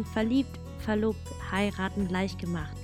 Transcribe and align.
von 0.00 0.12
verliebt, 0.12 0.58
verlobt, 0.78 1.28
heiraten 1.50 2.08
gleich 2.08 2.38
gemacht. 2.38 2.76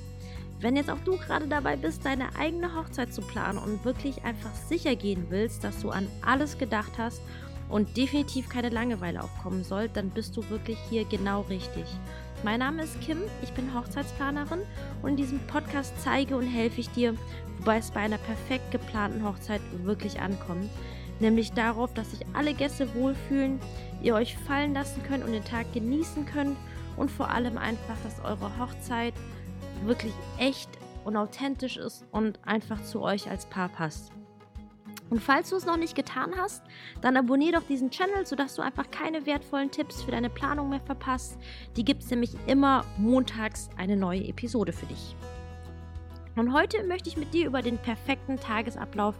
Wenn 0.61 0.77
jetzt 0.77 0.90
auch 0.90 1.00
du 1.04 1.18
gerade 1.18 1.46
dabei 1.46 1.77
bist, 1.77 2.04
deine 2.04 2.34
eigene 2.36 2.75
Hochzeit 2.75 3.12
zu 3.12 3.20
planen 3.20 3.58
und 3.58 3.84
wirklich 3.84 4.25
einfach 4.25 4.54
sicher 4.68 4.96
gehen 4.96 5.26
willst, 5.29 5.64
dass 5.64 5.80
du 5.80 5.90
an 5.90 6.08
alles 6.22 6.57
gedacht 6.57 6.93
hast 6.98 7.21
und 7.68 7.96
definitiv 7.96 8.48
keine 8.48 8.71
Langeweile 8.71 9.22
aufkommen 9.22 9.64
soll, 9.64 9.89
dann 9.89 10.11
bist 10.11 10.36
du 10.36 10.48
wirklich 10.48 10.79
hier 10.89 11.04
genau 11.04 11.43
richtig. 11.43 11.84
Mein 12.43 12.61
Name 12.61 12.84
ist 12.84 13.00
Kim, 13.00 13.18
ich 13.43 13.53
bin 13.53 13.75
Hochzeitsplanerin 13.75 14.61
und 15.03 15.11
in 15.11 15.17
diesem 15.17 15.40
Podcast 15.46 15.93
zeige 16.03 16.36
und 16.36 16.46
helfe 16.46 16.80
ich 16.80 16.89
dir, 16.90 17.14
wobei 17.58 17.79
es 17.79 17.90
bei 17.90 18.00
einer 18.00 18.18
perfekt 18.18 18.71
geplanten 18.71 19.25
Hochzeit 19.25 19.61
wirklich 19.85 20.21
ankommt. 20.21 20.71
Nämlich 21.18 21.53
darauf, 21.53 21.93
dass 21.94 22.11
sich 22.12 22.21
alle 22.35 22.53
Gäste 22.54 22.94
wohlfühlen, 22.94 23.58
ihr 24.03 24.14
euch 24.14 24.36
fallen 24.36 24.75
lassen 24.75 25.03
könnt 25.03 25.25
und 25.25 25.32
den 25.32 25.44
Tag 25.44 25.72
genießen 25.72 26.26
könnt 26.26 26.57
und 26.96 27.11
vor 27.11 27.31
allem 27.31 27.59
einfach, 27.59 27.96
dass 28.05 28.25
eure 28.25 28.59
Hochzeit 28.59 29.14
wirklich 29.85 30.14
echt 30.39 30.71
und 31.05 31.17
authentisch 31.17 31.77
ist 31.77 32.05
und 32.11 32.39
einfach 32.47 32.83
zu 32.83 33.00
euch 33.00 33.31
als 33.31 33.47
Paar 33.47 33.69
passt. 33.69 34.12
Und 35.09 35.22
falls 35.22 35.50
du 35.50 35.56
es 35.56 35.67
noch 35.67 35.77
nicht 35.77 35.95
getan 35.95 36.33
hast, 36.36 36.64
dann 37.00 37.17
abonniere 37.17 37.61
doch 37.61 37.67
diesen 37.67 37.91
Channel, 37.91 38.27
sodass 38.27 38.56
du 38.56 38.62
einfach 38.62 38.91
keine 38.91 39.25
wertvollen 39.25 39.70
Tipps 39.70 40.03
für 40.03 40.11
deine 40.11 40.31
Planung 40.31 40.69
mehr 40.69 40.81
verpasst. 40.81 41.39
Die 41.77 41.84
gibt 41.84 42.03
es 42.03 42.11
nämlich 42.11 42.34
immer 42.47 42.84
montags 42.98 43.70
eine 43.77 43.97
neue 43.97 44.27
Episode 44.27 44.72
für 44.72 44.86
dich. 44.86 45.14
Und 46.34 46.53
heute 46.53 46.83
möchte 46.84 47.08
ich 47.08 47.17
mit 47.17 47.33
dir 47.33 47.47
über 47.47 47.62
den 47.62 47.78
perfekten 47.78 48.38
Tagesablauf 48.38 49.14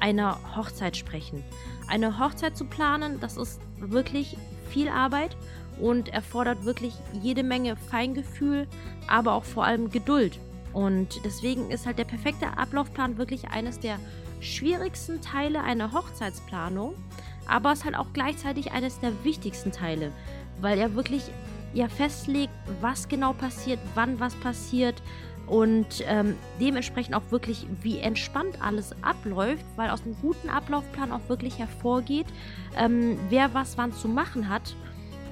einer 0.00 0.56
Hochzeit 0.56 0.96
sprechen. 0.96 1.44
Eine 1.86 2.18
Hochzeit 2.18 2.56
zu 2.56 2.64
planen, 2.64 3.20
das 3.20 3.36
ist 3.36 3.60
wirklich 3.78 4.36
viel 4.70 4.88
Arbeit 4.88 5.36
und 5.80 6.08
erfordert 6.08 6.64
wirklich 6.64 6.94
jede 7.12 7.42
Menge 7.42 7.76
Feingefühl, 7.76 8.66
aber 9.08 9.34
auch 9.34 9.44
vor 9.44 9.64
allem 9.64 9.90
Geduld. 9.90 10.38
Und 10.72 11.24
deswegen 11.24 11.70
ist 11.70 11.86
halt 11.86 11.98
der 11.98 12.04
perfekte 12.04 12.58
Ablaufplan 12.58 13.18
wirklich 13.18 13.48
eines 13.48 13.80
der 13.80 13.98
schwierigsten 14.40 15.20
Teile 15.22 15.62
einer 15.62 15.92
Hochzeitsplanung, 15.92 16.94
aber 17.48 17.72
es 17.72 17.78
ist 17.78 17.84
halt 17.84 17.96
auch 17.96 18.12
gleichzeitig 18.12 18.72
eines 18.72 19.00
der 19.00 19.12
wichtigsten 19.24 19.72
Teile, 19.72 20.12
weil 20.60 20.78
er 20.78 20.94
wirklich 20.94 21.22
ja 21.72 21.88
festlegt, 21.88 22.52
was 22.80 23.08
genau 23.08 23.32
passiert, 23.32 23.78
wann 23.94 24.20
was 24.20 24.34
passiert 24.34 25.02
und 25.46 26.04
ähm, 26.06 26.36
dementsprechend 26.60 27.14
auch 27.14 27.30
wirklich, 27.30 27.66
wie 27.82 27.98
entspannt 27.98 28.60
alles 28.60 28.94
abläuft, 29.02 29.64
weil 29.76 29.90
aus 29.90 30.02
einem 30.02 30.16
guten 30.20 30.48
Ablaufplan 30.48 31.12
auch 31.12 31.28
wirklich 31.28 31.58
hervorgeht, 31.58 32.26
ähm, 32.76 33.18
wer 33.28 33.54
was 33.54 33.78
wann 33.78 33.92
zu 33.92 34.08
machen 34.08 34.48
hat 34.48 34.74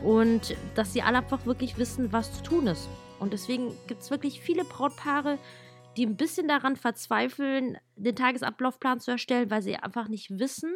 und 0.03 0.57
dass 0.75 0.93
sie 0.93 1.03
alle 1.03 1.19
einfach 1.19 1.47
wirklich 1.47 1.79
wissen, 1.79 2.13
was 2.13 2.33
zu 2.37 2.43
tun 2.43 2.67
ist. 2.67 2.89
Und 3.21 3.33
deswegen 3.33 3.73
gibt 3.87 4.03
es 4.03 4.11
wirklich 4.11 4.41
viele 4.41 4.65
Brautpaare, 4.65 5.39
die 5.97 6.07
ein 6.07 6.17
bisschen 6.17 6.49
daran 6.49 6.77
verzweifeln, 6.77 7.79
den 7.97 8.17
Tagesablaufplan 8.17 9.01
zu 9.01 9.13
erstellen, 9.13 9.51
weil 9.51 9.63
sie 9.63 9.77
einfach 9.77 10.09
nicht 10.09 10.39
wissen, 10.39 10.75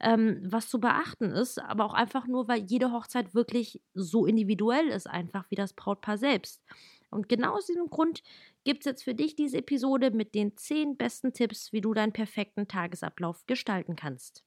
ähm, 0.00 0.40
was 0.44 0.68
zu 0.68 0.78
beachten 0.80 1.30
ist, 1.30 1.58
aber 1.58 1.84
auch 1.84 1.94
einfach 1.94 2.26
nur, 2.26 2.48
weil 2.48 2.62
jede 2.64 2.92
Hochzeit 2.92 3.34
wirklich 3.34 3.80
so 3.94 4.26
individuell 4.26 4.88
ist, 4.88 5.06
einfach 5.06 5.50
wie 5.50 5.54
das 5.54 5.72
Brautpaar 5.72 6.18
selbst. 6.18 6.62
Und 7.10 7.28
genau 7.28 7.54
aus 7.54 7.66
diesem 7.66 7.88
Grund 7.88 8.22
gibt 8.64 8.80
es 8.80 8.84
jetzt 8.84 9.02
für 9.02 9.14
dich 9.14 9.34
diese 9.34 9.58
Episode 9.58 10.10
mit 10.10 10.34
den 10.34 10.56
zehn 10.56 10.96
besten 10.96 11.32
Tipps, 11.32 11.72
wie 11.72 11.80
du 11.80 11.94
deinen 11.94 12.12
perfekten 12.12 12.68
Tagesablauf 12.68 13.46
gestalten 13.46 13.96
kannst. 13.96 14.44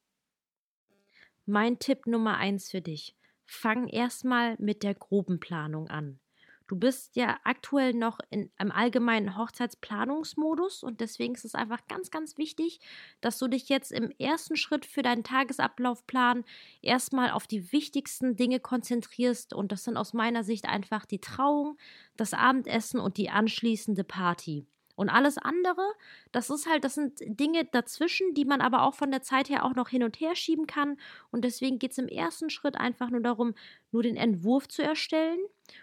Mein 1.47 1.79
Tipp 1.79 2.05
Nummer 2.05 2.37
eins 2.37 2.69
für 2.69 2.81
dich. 2.81 3.15
Fang 3.53 3.89
erstmal 3.89 4.55
mit 4.59 4.81
der 4.81 4.95
groben 4.95 5.41
Planung 5.41 5.89
an. 5.89 6.21
Du 6.67 6.77
bist 6.77 7.17
ja 7.17 7.37
aktuell 7.43 7.93
noch 7.93 8.19
in 8.29 8.49
einem 8.55 8.71
allgemeinen 8.71 9.37
Hochzeitsplanungsmodus 9.37 10.83
und 10.83 11.01
deswegen 11.01 11.35
ist 11.35 11.43
es 11.43 11.53
einfach 11.53 11.85
ganz, 11.89 12.11
ganz 12.11 12.37
wichtig, 12.37 12.79
dass 13.19 13.37
du 13.39 13.49
dich 13.49 13.67
jetzt 13.67 13.91
im 13.91 14.09
ersten 14.19 14.55
Schritt 14.55 14.85
für 14.85 15.01
deinen 15.01 15.25
Tagesablaufplan 15.25 16.45
erstmal 16.81 17.31
auf 17.31 17.45
die 17.45 17.73
wichtigsten 17.73 18.37
Dinge 18.37 18.61
konzentrierst 18.61 19.53
und 19.53 19.73
das 19.73 19.83
sind 19.83 19.97
aus 19.97 20.13
meiner 20.13 20.45
Sicht 20.45 20.63
einfach 20.65 21.05
die 21.05 21.19
Trauung, 21.19 21.77
das 22.15 22.33
Abendessen 22.33 23.01
und 23.01 23.17
die 23.17 23.29
anschließende 23.29 24.05
Party. 24.05 24.65
Und 24.95 25.09
alles 25.09 25.37
andere, 25.37 25.83
das 26.31 26.49
ist 26.49 26.67
halt, 26.69 26.83
das 26.83 26.95
sind 26.95 27.19
Dinge 27.21 27.65
dazwischen, 27.65 28.33
die 28.33 28.45
man 28.45 28.61
aber 28.61 28.83
auch 28.83 28.93
von 28.93 29.11
der 29.11 29.21
Zeit 29.21 29.49
her 29.49 29.65
auch 29.65 29.75
noch 29.75 29.89
hin 29.89 30.03
und 30.03 30.19
her 30.19 30.35
schieben 30.35 30.67
kann. 30.67 30.97
Und 31.31 31.43
deswegen 31.45 31.79
geht 31.79 31.91
es 31.91 31.97
im 31.97 32.07
ersten 32.07 32.49
Schritt 32.49 32.77
einfach 32.77 33.09
nur 33.09 33.21
darum, 33.21 33.53
nur 33.91 34.03
den 34.03 34.15
Entwurf 34.17 34.67
zu 34.67 34.83
erstellen 34.83 35.39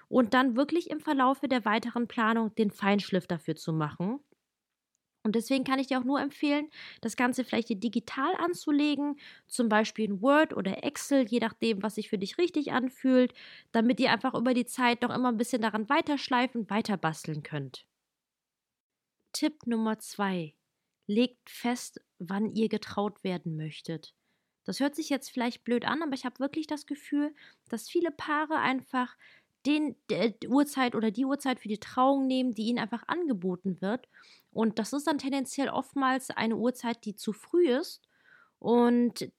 und 0.08 0.34
dann 0.34 0.56
wirklich 0.56 0.90
im 0.90 1.00
Verlaufe 1.00 1.48
der 1.48 1.64
weiteren 1.64 2.08
Planung 2.08 2.54
den 2.54 2.70
Feinschliff 2.70 3.26
dafür 3.26 3.56
zu 3.56 3.72
machen. 3.72 4.20
Und 5.24 5.34
deswegen 5.34 5.64
kann 5.64 5.78
ich 5.78 5.88
dir 5.88 5.98
auch 6.00 6.04
nur 6.04 6.20
empfehlen, 6.20 6.70
das 7.02 7.16
Ganze 7.16 7.44
vielleicht 7.44 7.68
digital 7.68 8.34
anzulegen, 8.36 9.16
zum 9.46 9.68
Beispiel 9.68 10.06
in 10.06 10.22
Word 10.22 10.56
oder 10.56 10.84
Excel, 10.84 11.26
je 11.28 11.40
nachdem, 11.40 11.82
was 11.82 11.96
sich 11.96 12.08
für 12.08 12.18
dich 12.18 12.38
richtig 12.38 12.72
anfühlt, 12.72 13.34
damit 13.72 14.00
ihr 14.00 14.10
einfach 14.12 14.34
über 14.34 14.54
die 14.54 14.64
Zeit 14.66 15.02
noch 15.02 15.14
immer 15.14 15.28
ein 15.28 15.36
bisschen 15.36 15.60
daran 15.62 15.88
weiterschleifen, 15.88 16.70
weiter 16.70 16.96
basteln 16.96 17.42
könnt. 17.42 17.87
Tipp 19.32 19.66
Nummer 19.66 19.98
zwei. 19.98 20.54
Legt 21.06 21.50
fest, 21.50 22.00
wann 22.18 22.52
ihr 22.54 22.68
getraut 22.68 23.24
werden 23.24 23.56
möchtet. 23.56 24.14
Das 24.64 24.80
hört 24.80 24.94
sich 24.94 25.08
jetzt 25.08 25.30
vielleicht 25.30 25.64
blöd 25.64 25.86
an, 25.86 26.02
aber 26.02 26.12
ich 26.12 26.26
habe 26.26 26.40
wirklich 26.40 26.66
das 26.66 26.84
Gefühl, 26.84 27.34
dass 27.68 27.88
viele 27.88 28.10
Paare 28.10 28.58
einfach 28.58 29.16
den 29.66 29.96
der 30.10 30.34
Uhrzeit 30.46 30.94
oder 30.94 31.10
die 31.10 31.24
Uhrzeit 31.24 31.60
für 31.60 31.68
die 31.68 31.80
Trauung 31.80 32.26
nehmen, 32.26 32.54
die 32.54 32.66
ihnen 32.66 32.78
einfach 32.78 33.04
angeboten 33.06 33.80
wird. 33.80 34.08
Und 34.52 34.78
das 34.78 34.92
ist 34.92 35.06
dann 35.06 35.18
tendenziell 35.18 35.68
oftmals 35.68 36.30
eine 36.30 36.56
Uhrzeit, 36.56 37.04
die 37.04 37.16
zu 37.16 37.32
früh 37.32 37.68
ist. 37.70 38.02
Und 38.58 39.30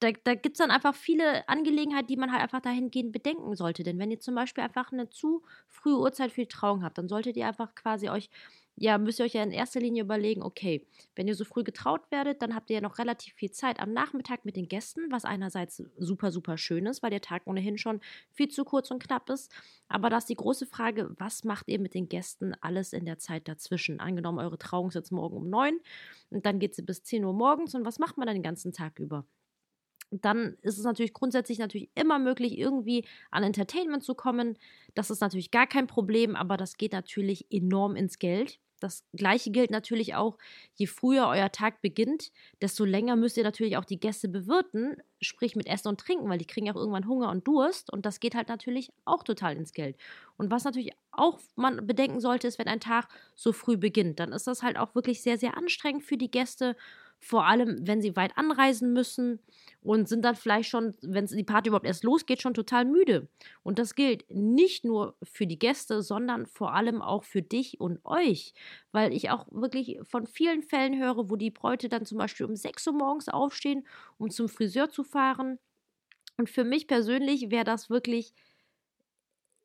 da, 0.00 0.10
da 0.24 0.34
gibt 0.34 0.56
es 0.56 0.58
dann 0.58 0.70
einfach 0.70 0.94
viele 0.94 1.48
Angelegenheiten, 1.48 2.08
die 2.08 2.16
man 2.16 2.32
halt 2.32 2.42
einfach 2.42 2.60
dahingehend 2.60 3.12
bedenken 3.12 3.54
sollte. 3.54 3.82
Denn 3.84 3.98
wenn 3.98 4.10
ihr 4.10 4.20
zum 4.20 4.34
Beispiel 4.34 4.64
einfach 4.64 4.92
eine 4.92 5.10
zu 5.10 5.42
frühe 5.68 5.98
Uhrzeit 5.98 6.32
für 6.32 6.42
die 6.42 6.48
Trauung 6.48 6.82
habt, 6.82 6.98
dann 6.98 7.08
solltet 7.08 7.36
ihr 7.36 7.46
einfach 7.46 7.74
quasi 7.74 8.08
euch 8.08 8.30
ja, 8.76 8.98
müsst 8.98 9.18
ihr 9.18 9.26
euch 9.26 9.34
ja 9.34 9.42
in 9.42 9.50
erster 9.52 9.80
Linie 9.80 10.02
überlegen, 10.02 10.42
okay, 10.42 10.86
wenn 11.14 11.28
ihr 11.28 11.34
so 11.34 11.44
früh 11.44 11.62
getraut 11.62 12.10
werdet, 12.10 12.42
dann 12.42 12.54
habt 12.54 12.70
ihr 12.70 12.76
ja 12.76 12.80
noch 12.80 12.98
relativ 12.98 13.34
viel 13.34 13.50
Zeit 13.50 13.78
am 13.80 13.92
Nachmittag 13.92 14.44
mit 14.44 14.56
den 14.56 14.68
Gästen, 14.68 15.10
was 15.10 15.24
einerseits 15.24 15.82
super, 15.98 16.32
super 16.32 16.56
schön 16.56 16.86
ist, 16.86 17.02
weil 17.02 17.10
der 17.10 17.20
Tag 17.20 17.42
ohnehin 17.46 17.78
schon 17.78 18.00
viel 18.32 18.48
zu 18.48 18.64
kurz 18.64 18.90
und 18.90 19.02
knapp 19.02 19.28
ist. 19.30 19.52
Aber 19.88 20.10
da 20.10 20.18
ist 20.18 20.28
die 20.28 20.36
große 20.36 20.66
Frage, 20.66 21.14
was 21.18 21.44
macht 21.44 21.68
ihr 21.68 21.78
mit 21.78 21.94
den 21.94 22.08
Gästen 22.08 22.54
alles 22.60 22.92
in 22.92 23.04
der 23.04 23.18
Zeit 23.18 23.46
dazwischen? 23.48 24.00
Angenommen, 24.00 24.38
eure 24.38 24.58
Trauung 24.58 24.88
ist 24.88 24.94
jetzt 24.94 25.12
morgen 25.12 25.36
um 25.36 25.50
neun 25.50 25.78
und 26.30 26.46
dann 26.46 26.58
geht 26.58 26.74
sie 26.74 26.82
bis 26.82 27.02
10 27.02 27.24
Uhr 27.24 27.34
morgens 27.34 27.74
und 27.74 27.84
was 27.84 27.98
macht 27.98 28.16
man 28.16 28.26
dann 28.26 28.36
den 28.36 28.42
ganzen 28.42 28.72
Tag 28.72 28.98
über? 28.98 29.26
Dann 30.12 30.56
ist 30.62 30.78
es 30.78 30.84
natürlich 30.84 31.12
grundsätzlich 31.12 31.58
natürlich 31.58 31.90
immer 31.94 32.18
möglich, 32.18 32.58
irgendwie 32.58 33.06
an 33.30 33.42
Entertainment 33.42 34.04
zu 34.04 34.14
kommen. 34.14 34.58
Das 34.94 35.10
ist 35.10 35.20
natürlich 35.20 35.50
gar 35.50 35.66
kein 35.66 35.86
Problem, 35.86 36.36
aber 36.36 36.56
das 36.56 36.76
geht 36.76 36.92
natürlich 36.92 37.46
enorm 37.50 37.96
ins 37.96 38.18
Geld. 38.18 38.58
Das 38.82 39.04
gleiche 39.12 39.52
gilt 39.52 39.70
natürlich 39.70 40.16
auch, 40.16 40.38
je 40.74 40.86
früher 40.86 41.28
euer 41.28 41.52
Tag 41.52 41.82
beginnt, 41.82 42.32
desto 42.60 42.84
länger 42.84 43.14
müsst 43.14 43.36
ihr 43.36 43.44
natürlich 43.44 43.76
auch 43.76 43.84
die 43.84 44.00
Gäste 44.00 44.28
bewirten, 44.28 44.96
sprich 45.20 45.54
mit 45.54 45.68
Essen 45.68 45.86
und 45.86 46.00
Trinken, 46.00 46.28
weil 46.28 46.38
die 46.38 46.46
kriegen 46.46 46.66
ja 46.66 46.72
auch 46.72 46.78
irgendwann 46.78 47.06
Hunger 47.06 47.30
und 47.30 47.46
Durst 47.46 47.92
und 47.92 48.04
das 48.04 48.18
geht 48.18 48.34
halt 48.34 48.48
natürlich 48.48 48.92
auch 49.04 49.22
total 49.22 49.56
ins 49.56 49.72
Geld. 49.72 49.96
Und 50.36 50.50
was 50.50 50.64
natürlich 50.64 50.90
auch 51.12 51.38
man 51.54 51.86
bedenken 51.86 52.18
sollte, 52.20 52.48
ist, 52.48 52.58
wenn 52.58 52.66
ein 52.66 52.80
Tag 52.80 53.08
so 53.36 53.52
früh 53.52 53.76
beginnt, 53.76 54.18
dann 54.18 54.32
ist 54.32 54.48
das 54.48 54.64
halt 54.64 54.76
auch 54.76 54.96
wirklich 54.96 55.22
sehr, 55.22 55.38
sehr 55.38 55.56
anstrengend 55.56 56.02
für 56.02 56.16
die 56.16 56.30
Gäste 56.30 56.74
vor 57.22 57.46
allem 57.46 57.86
wenn 57.86 58.02
sie 58.02 58.16
weit 58.16 58.36
anreisen 58.36 58.92
müssen 58.92 59.40
und 59.80 60.08
sind 60.08 60.24
dann 60.24 60.34
vielleicht 60.34 60.68
schon, 60.68 60.94
wenn 61.02 61.26
die 61.26 61.44
Party 61.44 61.68
überhaupt 61.68 61.86
erst 61.86 62.04
losgeht, 62.04 62.42
schon 62.42 62.54
total 62.54 62.84
müde. 62.84 63.28
Und 63.62 63.78
das 63.78 63.94
gilt 63.94 64.24
nicht 64.30 64.84
nur 64.84 65.16
für 65.22 65.46
die 65.46 65.58
Gäste, 65.58 66.02
sondern 66.02 66.46
vor 66.46 66.74
allem 66.74 67.00
auch 67.00 67.24
für 67.24 67.42
dich 67.42 67.80
und 67.80 68.00
euch, 68.04 68.54
weil 68.90 69.12
ich 69.12 69.30
auch 69.30 69.46
wirklich 69.50 69.98
von 70.02 70.26
vielen 70.26 70.62
Fällen 70.62 70.98
höre, 71.00 71.30
wo 71.30 71.36
die 71.36 71.50
Bräute 71.50 71.88
dann 71.88 72.04
zum 72.04 72.18
Beispiel 72.18 72.46
um 72.46 72.56
6 72.56 72.86
Uhr 72.88 72.94
morgens 72.94 73.28
aufstehen, 73.28 73.86
um 74.18 74.30
zum 74.30 74.48
Friseur 74.48 74.90
zu 74.90 75.04
fahren. 75.04 75.58
Und 76.36 76.50
für 76.50 76.64
mich 76.64 76.86
persönlich 76.86 77.50
wäre 77.50 77.64
das 77.64 77.90
wirklich 77.90 78.34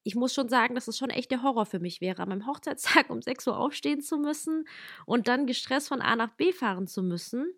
ich 0.08 0.16
muss 0.16 0.34
schon 0.34 0.48
sagen, 0.48 0.74
dass 0.74 0.88
es 0.88 0.98
schon 0.98 1.10
echt 1.10 1.32
der 1.32 1.44
Horror 1.44 1.66
für 1.66 1.80
mich 1.80 2.00
wäre, 2.00 2.24
an 2.24 2.30
meinem 2.30 2.48
Hochzeitstag 2.48 3.10
um 3.10 3.22
6 3.22 3.48
Uhr 3.48 3.58
aufstehen 3.58 4.02
zu 4.02 4.18
müssen 4.18 4.66
und 5.06 5.28
dann 5.28 5.46
gestresst 5.46 5.90
von 5.90 6.02
A 6.02 6.16
nach 6.16 6.32
B 6.32 6.54
fahren 6.54 6.88
zu 6.88 7.04
müssen. 7.04 7.54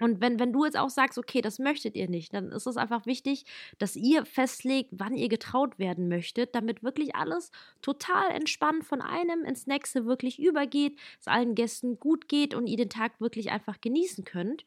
Und 0.00 0.20
wenn, 0.20 0.38
wenn 0.38 0.52
du 0.52 0.64
jetzt 0.64 0.78
auch 0.78 0.90
sagst, 0.90 1.18
okay, 1.18 1.40
das 1.40 1.58
möchtet 1.58 1.96
ihr 1.96 2.08
nicht, 2.08 2.32
dann 2.32 2.52
ist 2.52 2.68
es 2.68 2.76
einfach 2.76 3.06
wichtig, 3.06 3.44
dass 3.78 3.96
ihr 3.96 4.24
festlegt, 4.24 4.90
wann 4.92 5.16
ihr 5.16 5.28
getraut 5.28 5.80
werden 5.80 6.06
möchtet, 6.06 6.54
damit 6.54 6.84
wirklich 6.84 7.16
alles 7.16 7.50
total 7.82 8.30
entspannt 8.30 8.84
von 8.84 9.00
einem 9.00 9.44
ins 9.44 9.66
nächste 9.66 10.06
wirklich 10.06 10.38
übergeht, 10.38 10.96
es 11.18 11.26
allen 11.26 11.56
Gästen 11.56 11.98
gut 11.98 12.28
geht 12.28 12.54
und 12.54 12.68
ihr 12.68 12.76
den 12.76 12.90
Tag 12.90 13.20
wirklich 13.20 13.50
einfach 13.50 13.80
genießen 13.80 14.24
könnt. 14.24 14.64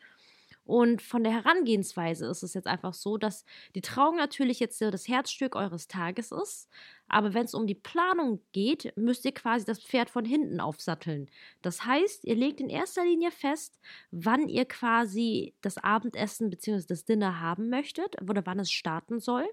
Und 0.66 1.02
von 1.02 1.24
der 1.24 1.34
Herangehensweise 1.34 2.28
ist 2.28 2.44
es 2.44 2.54
jetzt 2.54 2.68
einfach 2.68 2.94
so, 2.94 3.18
dass 3.18 3.46
die 3.76 3.82
Trauung 3.82 4.16
natürlich 4.18 4.60
jetzt 4.60 4.82
das 4.82 5.08
Herzstück 5.08 5.56
eures 5.56 5.88
Tages 5.88 6.32
ist. 6.32 6.70
Aber 7.08 7.34
wenn 7.34 7.44
es 7.44 7.54
um 7.54 7.68
die 7.68 7.76
Planung 7.76 8.40
geht, 8.54 8.94
müsst 8.96 9.26
ihr 9.26 9.34
quasi 9.34 9.66
das 9.66 9.84
Pferd 9.84 10.10
von 10.10 10.24
hinten 10.24 10.62
aufsatteln. 10.62 11.30
Das 11.62 11.86
heißt, 11.86 12.24
ihr 12.24 12.36
legt 12.36 12.62
in 12.62 12.70
erster 12.70 13.04
Linie 13.04 13.32
fest, 13.32 13.80
wann 14.12 14.48
ihr 14.48 14.64
quasi 14.66 15.54
das 15.62 15.78
Abendessen 15.78 16.50
bzw. 16.50 16.86
das 16.88 17.04
Dinner 17.04 17.42
haben 17.42 17.70
möchtet 17.70 18.16
oder 18.22 18.46
wann 18.46 18.60
es 18.60 18.72
starten 18.72 19.20
soll. 19.20 19.46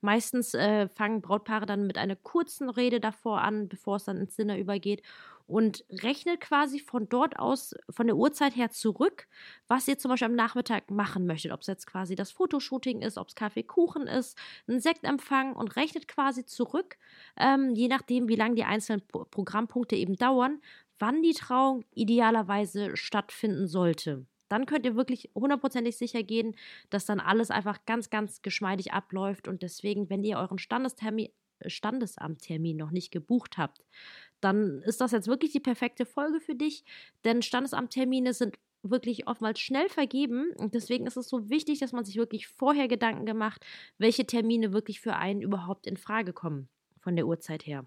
Meistens 0.00 0.54
äh, 0.54 0.88
fangen 0.88 1.20
Brautpaare 1.20 1.66
dann 1.66 1.86
mit 1.86 1.98
einer 1.98 2.16
kurzen 2.16 2.70
Rede 2.70 3.00
davor 3.00 3.40
an, 3.40 3.68
bevor 3.68 3.96
es 3.96 4.04
dann 4.04 4.18
ins 4.18 4.36
Dinner 4.36 4.56
übergeht 4.58 5.02
und 5.50 5.84
rechnet 5.90 6.40
quasi 6.40 6.78
von 6.78 7.08
dort 7.08 7.38
aus, 7.38 7.74
von 7.90 8.06
der 8.06 8.16
Uhrzeit 8.16 8.54
her 8.54 8.70
zurück, 8.70 9.26
was 9.66 9.88
ihr 9.88 9.98
zum 9.98 10.10
Beispiel 10.10 10.28
am 10.28 10.36
Nachmittag 10.36 10.90
machen 10.90 11.26
möchtet. 11.26 11.50
Ob 11.50 11.62
es 11.62 11.66
jetzt 11.66 11.86
quasi 11.88 12.14
das 12.14 12.30
Fotoshooting 12.30 13.02
ist, 13.02 13.18
ob 13.18 13.28
es 13.28 13.34
Kaffeekuchen 13.34 14.06
ist, 14.06 14.38
ein 14.68 14.78
Sektempfang 14.78 15.56
und 15.56 15.74
rechnet 15.74 16.06
quasi 16.06 16.46
zurück, 16.46 16.96
ähm, 17.36 17.74
je 17.74 17.88
nachdem, 17.88 18.28
wie 18.28 18.36
lange 18.36 18.54
die 18.54 18.64
einzelnen 18.64 19.04
Pro 19.06 19.24
Programmpunkte 19.24 19.96
eben 19.96 20.14
dauern, 20.14 20.60
wann 21.00 21.20
die 21.20 21.34
Trauung 21.34 21.84
idealerweise 21.94 22.96
stattfinden 22.96 23.66
sollte. 23.66 24.26
Dann 24.48 24.66
könnt 24.66 24.84
ihr 24.84 24.94
wirklich 24.94 25.30
hundertprozentig 25.34 25.96
sicher 25.96 26.22
gehen, 26.22 26.54
dass 26.90 27.06
dann 27.06 27.18
alles 27.20 27.50
einfach 27.50 27.84
ganz, 27.86 28.10
ganz 28.10 28.42
geschmeidig 28.42 28.92
abläuft. 28.92 29.48
Und 29.48 29.62
deswegen, 29.62 30.10
wenn 30.10 30.24
ihr 30.24 30.38
euren 30.38 30.58
Standestermin, 30.58 31.28
Standesamttermin 31.66 32.76
noch 32.76 32.90
nicht 32.90 33.10
gebucht 33.10 33.58
habt, 33.58 33.82
dann 34.40 34.82
ist 34.82 35.00
das 35.00 35.12
jetzt 35.12 35.28
wirklich 35.28 35.52
die 35.52 35.60
perfekte 35.60 36.06
Folge 36.06 36.40
für 36.40 36.54
dich, 36.54 36.84
denn 37.24 37.42
Standesamttermine 37.42 38.34
sind 38.34 38.56
wirklich 38.82 39.26
oftmals 39.26 39.60
schnell 39.60 39.88
vergeben 39.88 40.52
und 40.56 40.74
deswegen 40.74 41.06
ist 41.06 41.16
es 41.16 41.28
so 41.28 41.50
wichtig, 41.50 41.80
dass 41.80 41.92
man 41.92 42.04
sich 42.04 42.16
wirklich 42.16 42.48
vorher 42.48 42.88
Gedanken 42.88 43.26
gemacht, 43.26 43.64
welche 43.98 44.26
Termine 44.26 44.72
wirklich 44.72 45.00
für 45.00 45.16
einen 45.16 45.42
überhaupt 45.42 45.86
in 45.86 45.96
Frage 45.96 46.32
kommen 46.32 46.68
von 46.98 47.16
der 47.16 47.26
Uhrzeit 47.26 47.66
her. 47.66 47.86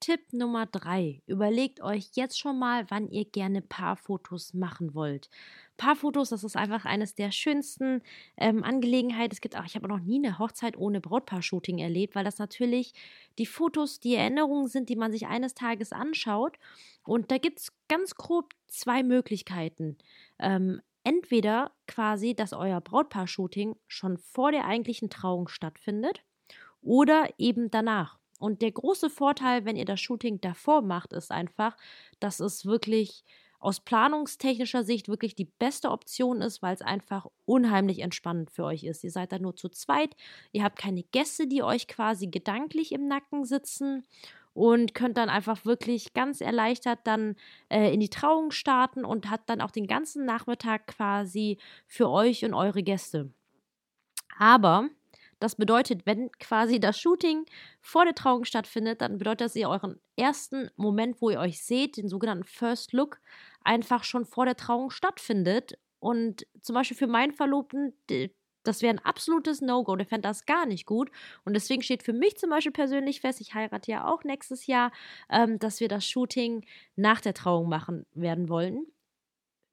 Tipp 0.00 0.32
Nummer 0.32 0.66
drei: 0.66 1.22
Überlegt 1.26 1.80
euch 1.80 2.10
jetzt 2.14 2.38
schon 2.38 2.58
mal, 2.58 2.86
wann 2.90 3.08
ihr 3.10 3.24
gerne 3.24 3.62
Paarfotos 3.62 4.54
machen 4.54 4.94
wollt. 4.94 5.30
Paarfotos, 5.76 6.30
das 6.30 6.44
ist 6.44 6.56
einfach 6.56 6.84
eines 6.84 7.14
der 7.14 7.30
schönsten 7.30 8.02
ähm, 8.36 8.64
Angelegenheiten. 8.64 9.32
Es 9.32 9.40
gibt 9.40 9.56
auch, 9.56 9.64
ich 9.64 9.76
habe 9.76 9.88
noch 9.88 10.00
nie 10.00 10.18
eine 10.18 10.38
Hochzeit 10.38 10.76
ohne 10.76 11.00
Brautpaar-Shooting 11.00 11.78
erlebt, 11.78 12.14
weil 12.14 12.24
das 12.24 12.38
natürlich 12.38 12.92
die 13.38 13.46
Fotos, 13.46 14.00
die 14.00 14.16
Erinnerungen 14.16 14.66
sind, 14.66 14.88
die 14.88 14.96
man 14.96 15.12
sich 15.12 15.26
eines 15.26 15.54
Tages 15.54 15.92
anschaut. 15.92 16.58
Und 17.04 17.30
da 17.30 17.38
gibt 17.38 17.60
es 17.60 17.72
ganz 17.88 18.16
grob 18.16 18.54
zwei 18.66 19.02
Möglichkeiten. 19.02 19.96
Ähm, 20.38 20.80
entweder 21.04 21.72
quasi, 21.86 22.34
dass 22.34 22.52
euer 22.52 22.80
Brautpaar-Shooting 22.80 23.76
schon 23.86 24.18
vor 24.18 24.52
der 24.52 24.66
eigentlichen 24.66 25.10
Trauung 25.10 25.48
stattfindet 25.48 26.22
oder 26.82 27.28
eben 27.38 27.70
danach. 27.70 28.18
Und 28.38 28.62
der 28.62 28.72
große 28.72 29.10
Vorteil, 29.10 29.64
wenn 29.64 29.76
ihr 29.76 29.84
das 29.84 30.00
Shooting 30.00 30.40
davor 30.40 30.82
macht, 30.82 31.12
ist 31.12 31.30
einfach, 31.30 31.76
dass 32.20 32.40
es 32.40 32.64
wirklich 32.64 33.24
aus 33.60 33.80
planungstechnischer 33.80 34.84
Sicht 34.84 35.08
wirklich 35.08 35.34
die 35.34 35.44
beste 35.44 35.90
Option 35.90 36.42
ist, 36.42 36.62
weil 36.62 36.74
es 36.74 36.82
einfach 36.82 37.26
unheimlich 37.44 37.98
entspannend 38.00 38.50
für 38.50 38.64
euch 38.64 38.84
ist. 38.84 39.02
Ihr 39.02 39.10
seid 39.10 39.32
da 39.32 39.38
nur 39.38 39.56
zu 39.56 39.68
zweit, 39.68 40.14
ihr 40.52 40.62
habt 40.62 40.78
keine 40.78 41.02
Gäste, 41.02 41.48
die 41.48 41.62
euch 41.62 41.88
quasi 41.88 42.28
gedanklich 42.28 42.92
im 42.92 43.08
Nacken 43.08 43.44
sitzen 43.44 44.06
und 44.54 44.94
könnt 44.94 45.16
dann 45.16 45.28
einfach 45.28 45.64
wirklich 45.64 46.14
ganz 46.14 46.40
erleichtert 46.40 47.00
dann 47.04 47.36
äh, 47.68 47.92
in 47.92 48.00
die 48.00 48.10
Trauung 48.10 48.50
starten 48.50 49.04
und 49.04 49.30
hat 49.30 49.42
dann 49.46 49.60
auch 49.60 49.70
den 49.70 49.86
ganzen 49.86 50.24
Nachmittag 50.24 50.86
quasi 50.86 51.58
für 51.86 52.08
euch 52.08 52.44
und 52.44 52.54
eure 52.54 52.82
Gäste. 52.82 53.32
Aber 54.38 54.88
das 55.40 55.56
bedeutet, 55.56 56.04
wenn 56.04 56.30
quasi 56.32 56.80
das 56.80 56.98
Shooting 56.98 57.44
vor 57.80 58.04
der 58.04 58.14
Trauung 58.14 58.44
stattfindet, 58.44 59.00
dann 59.00 59.18
bedeutet 59.18 59.42
das, 59.42 59.52
dass 59.52 59.60
ihr 59.60 59.68
euren 59.68 60.00
ersten 60.16 60.70
Moment, 60.76 61.20
wo 61.20 61.30
ihr 61.30 61.38
euch 61.38 61.62
seht, 61.62 61.96
den 61.96 62.08
sogenannten 62.08 62.44
First 62.44 62.92
Look, 62.92 63.20
einfach 63.62 64.04
schon 64.04 64.24
vor 64.24 64.44
der 64.44 64.56
Trauung 64.56 64.90
stattfindet. 64.90 65.78
Und 66.00 66.46
zum 66.60 66.74
Beispiel 66.74 66.96
für 66.96 67.06
meinen 67.06 67.32
Verlobten, 67.32 67.92
das 68.64 68.82
wäre 68.82 68.94
ein 68.94 69.04
absolutes 69.04 69.60
No-Go. 69.60 69.96
Der 69.96 70.06
fände 70.06 70.28
das 70.28 70.44
gar 70.44 70.66
nicht 70.66 70.86
gut. 70.86 71.10
Und 71.44 71.54
deswegen 71.54 71.82
steht 71.82 72.02
für 72.02 72.12
mich 72.12 72.36
zum 72.36 72.50
Beispiel 72.50 72.72
persönlich 72.72 73.20
fest, 73.20 73.40
ich 73.40 73.54
heirate 73.54 73.90
ja 73.90 74.06
auch 74.06 74.24
nächstes 74.24 74.66
Jahr, 74.66 74.92
ähm, 75.30 75.58
dass 75.58 75.80
wir 75.80 75.88
das 75.88 76.04
Shooting 76.04 76.64
nach 76.96 77.20
der 77.20 77.34
Trauung 77.34 77.68
machen 77.68 78.06
werden 78.14 78.48
wollen 78.48 78.86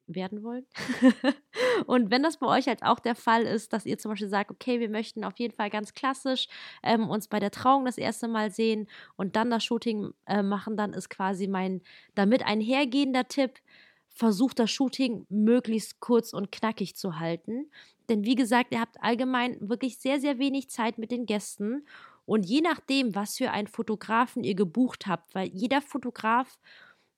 werden 0.06 0.42
wollen. 0.42 0.66
und 1.86 2.10
wenn 2.10 2.22
das 2.22 2.38
bei 2.38 2.46
euch 2.46 2.66
halt 2.66 2.82
auch 2.82 3.00
der 3.00 3.14
Fall 3.14 3.42
ist, 3.42 3.72
dass 3.72 3.86
ihr 3.86 3.98
zum 3.98 4.12
Beispiel 4.12 4.28
sagt, 4.28 4.50
okay, 4.50 4.80
wir 4.80 4.88
möchten 4.88 5.24
auf 5.24 5.38
jeden 5.38 5.54
Fall 5.54 5.70
ganz 5.70 5.94
klassisch 5.94 6.48
ähm, 6.82 7.08
uns 7.08 7.28
bei 7.28 7.40
der 7.40 7.50
Trauung 7.50 7.84
das 7.84 7.98
erste 7.98 8.28
Mal 8.28 8.50
sehen 8.50 8.88
und 9.16 9.36
dann 9.36 9.50
das 9.50 9.64
Shooting 9.64 10.12
äh, 10.26 10.42
machen, 10.42 10.76
dann 10.76 10.92
ist 10.92 11.08
quasi 11.08 11.48
mein 11.48 11.82
damit 12.14 12.44
einhergehender 12.44 13.28
Tipp, 13.28 13.60
versucht 14.08 14.58
das 14.58 14.70
Shooting 14.70 15.26
möglichst 15.28 16.00
kurz 16.00 16.32
und 16.32 16.50
knackig 16.50 16.96
zu 16.96 17.18
halten. 17.18 17.70
Denn 18.08 18.24
wie 18.24 18.34
gesagt, 18.34 18.72
ihr 18.72 18.80
habt 18.80 19.02
allgemein 19.02 19.58
wirklich 19.60 19.98
sehr, 19.98 20.20
sehr 20.20 20.38
wenig 20.38 20.70
Zeit 20.70 20.96
mit 20.96 21.10
den 21.10 21.26
Gästen. 21.26 21.86
Und 22.24 22.44
je 22.44 22.60
nachdem, 22.60 23.14
was 23.14 23.36
für 23.36 23.50
einen 23.50 23.68
Fotografen 23.68 24.42
ihr 24.42 24.54
gebucht 24.54 25.06
habt, 25.06 25.34
weil 25.34 25.48
jeder 25.48 25.82
Fotograf 25.82 26.58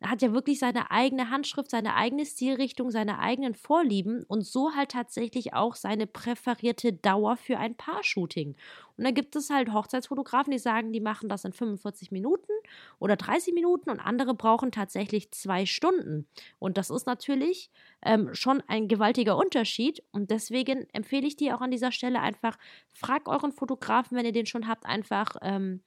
hat 0.00 0.22
ja 0.22 0.32
wirklich 0.32 0.60
seine 0.60 0.92
eigene 0.92 1.30
Handschrift, 1.30 1.70
seine 1.70 1.96
eigene 1.96 2.24
Stilrichtung, 2.24 2.90
seine 2.90 3.18
eigenen 3.18 3.54
Vorlieben 3.54 4.22
und 4.28 4.46
so 4.46 4.74
halt 4.76 4.92
tatsächlich 4.92 5.54
auch 5.54 5.74
seine 5.74 6.06
präferierte 6.06 6.92
Dauer 6.92 7.36
für 7.36 7.58
ein 7.58 7.74
Paar-Shooting. 7.74 8.54
Und 8.96 9.04
da 9.04 9.10
gibt 9.10 9.34
es 9.34 9.50
halt 9.50 9.72
Hochzeitsfotografen, 9.72 10.52
die 10.52 10.58
sagen, 10.58 10.92
die 10.92 11.00
machen 11.00 11.28
das 11.28 11.44
in 11.44 11.52
45 11.52 12.12
Minuten 12.12 12.52
oder 13.00 13.16
30 13.16 13.54
Minuten 13.54 13.90
und 13.90 13.98
andere 13.98 14.34
brauchen 14.34 14.70
tatsächlich 14.70 15.32
zwei 15.32 15.66
Stunden. 15.66 16.28
Und 16.60 16.78
das 16.78 16.90
ist 16.90 17.06
natürlich 17.06 17.70
ähm, 18.02 18.32
schon 18.34 18.62
ein 18.68 18.86
gewaltiger 18.86 19.36
Unterschied. 19.36 20.04
Und 20.12 20.30
deswegen 20.30 20.86
empfehle 20.92 21.26
ich 21.26 21.36
dir 21.36 21.56
auch 21.56 21.60
an 21.60 21.72
dieser 21.72 21.90
Stelle 21.90 22.20
einfach, 22.20 22.56
frag 22.94 23.28
euren 23.28 23.52
Fotografen, 23.52 24.16
wenn 24.16 24.26
ihr 24.26 24.32
den 24.32 24.46
schon 24.46 24.68
habt, 24.68 24.86
einfach. 24.86 25.34
Ähm, 25.42 25.80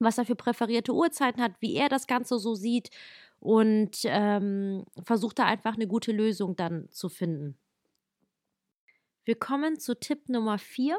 was 0.00 0.16
er 0.16 0.24
für 0.24 0.36
präferierte 0.36 0.94
Uhrzeiten 0.94 1.42
hat, 1.42 1.52
wie 1.60 1.74
er 1.74 1.88
das 1.88 2.06
Ganze 2.06 2.38
so 2.38 2.54
sieht 2.54 2.90
und 3.40 4.00
ähm, 4.04 4.84
versucht 5.04 5.38
da 5.38 5.46
einfach 5.46 5.74
eine 5.74 5.86
gute 5.86 6.12
Lösung 6.12 6.56
dann 6.56 6.90
zu 6.90 7.08
finden. 7.08 7.56
Wir 9.24 9.36
kommen 9.36 9.78
zu 9.78 9.98
Tipp 9.98 10.28
Nummer 10.28 10.58
4. 10.58 10.98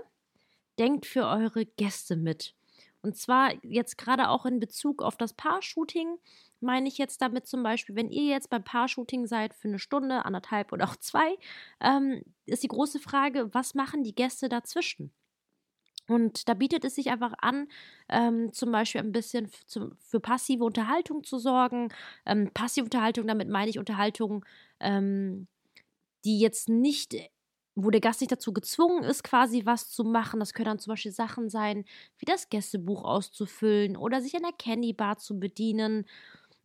Denkt 0.78 1.06
für 1.06 1.26
eure 1.26 1.66
Gäste 1.66 2.16
mit. 2.16 2.56
Und 3.02 3.18
zwar 3.18 3.54
jetzt 3.64 3.98
gerade 3.98 4.30
auch 4.30 4.46
in 4.46 4.60
Bezug 4.60 5.02
auf 5.02 5.18
das 5.18 5.34
Paar-Shooting 5.34 6.18
meine 6.62 6.88
ich 6.88 6.98
jetzt 6.98 7.22
damit 7.22 7.48
zum 7.48 7.64
Beispiel, 7.64 7.96
wenn 7.96 8.10
ihr 8.10 8.26
jetzt 8.26 8.50
beim 8.50 8.64
Paar-Shooting 8.64 9.28
seid 9.28 9.54
für 9.54 9.68
eine 9.68 9.80
Stunde, 9.80 10.26
anderthalb 10.26 10.72
oder 10.72 10.86
auch 10.86 10.96
zwei, 10.98 11.38
ähm, 11.80 12.24
ist 12.46 12.64
die 12.64 12.68
große 12.68 13.00
Frage, 13.00 13.54
was 13.54 13.76
machen 13.76 14.04
die 14.04 14.16
Gäste 14.16 14.50
dazwischen? 14.50 15.12
Und 16.10 16.50
da 16.50 16.56
bietet 16.56 16.84
es 16.86 16.96
sich 16.96 17.12
einfach 17.12 17.34
an, 17.40 17.68
ähm, 18.10 18.52
zum 18.52 18.72
Beispiel 18.72 19.02
ein 19.02 19.12
bisschen 19.12 19.50
zum, 19.68 19.96
für 20.00 20.20
passive 20.20 20.64
Unterhaltung 20.64 21.24
zu 21.24 21.38
sorgen. 21.38 21.90
Ähm, 22.26 22.50
passive 22.54 22.86
Unterhaltung, 22.86 23.28
damit 23.28 23.48
meine 23.50 23.70
ich 23.70 23.78
Unterhaltung, 23.80 24.44
ähm, 24.80 25.48
die 26.26 26.40
jetzt 26.40 26.70
nicht, 26.70 27.16
wo 27.76 27.90
der 27.92 28.02
Gast 28.02 28.22
nicht 28.22 28.32
dazu 28.32 28.54
gezwungen 28.54 29.04
ist, 29.04 29.24
quasi 29.24 29.66
was 29.66 29.90
zu 29.90 30.04
machen. 30.04 30.40
Das 30.40 30.54
können 30.54 30.66
dann 30.68 30.80
zum 30.80 30.92
Beispiel 30.92 31.12
Sachen 31.12 31.50
sein, 31.50 31.86
wie 32.18 32.26
das 32.26 32.50
Gästebuch 32.50 33.04
auszufüllen 33.06 33.96
oder 33.98 34.22
sich 34.22 34.36
an 34.36 34.44
der 34.44 34.54
Candy 34.54 34.94
Bar 34.94 35.18
zu 35.18 35.40
bedienen. 35.40 36.06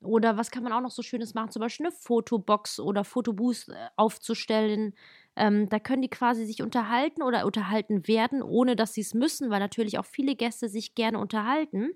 Oder 0.01 0.37
was 0.37 0.51
kann 0.51 0.63
man 0.65 0.73
auch 0.73 0.81
noch 0.83 0.91
so 0.91 1.03
Schönes 1.03 1.35
machen? 1.35 1.51
Zum 1.51 1.61
Beispiel 1.61 1.87
eine 1.87 1.95
Fotobox 1.95 2.81
oder 2.81 3.05
Fotobooth 3.05 3.69
äh, 3.69 3.89
aufzustellen 3.97 4.95
ähm, 5.37 5.69
da 5.69 5.79
können 5.79 6.03
die 6.03 6.09
quasi 6.11 6.47
sich 6.47 6.63
unterhalten 6.63 7.23
oder 7.23 7.47
unterhalten 7.47 8.07
werden, 8.07 8.43
ohne 8.43 8.77
dass 8.77 8.95
sie 8.95 9.01
es 9.01 9.15
müssen, 9.15 9.51
weil 9.51 9.61
natürlich 9.61 9.99
auch 9.99 10.07
viele 10.07 10.37
Gäste 10.37 10.69
sich 10.69 10.95
gerne 10.95 11.19
unterhalten. 11.19 11.91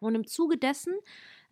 Und 0.00 0.14
im 0.14 0.26
Zuge 0.26 0.58
dessen 0.58 0.94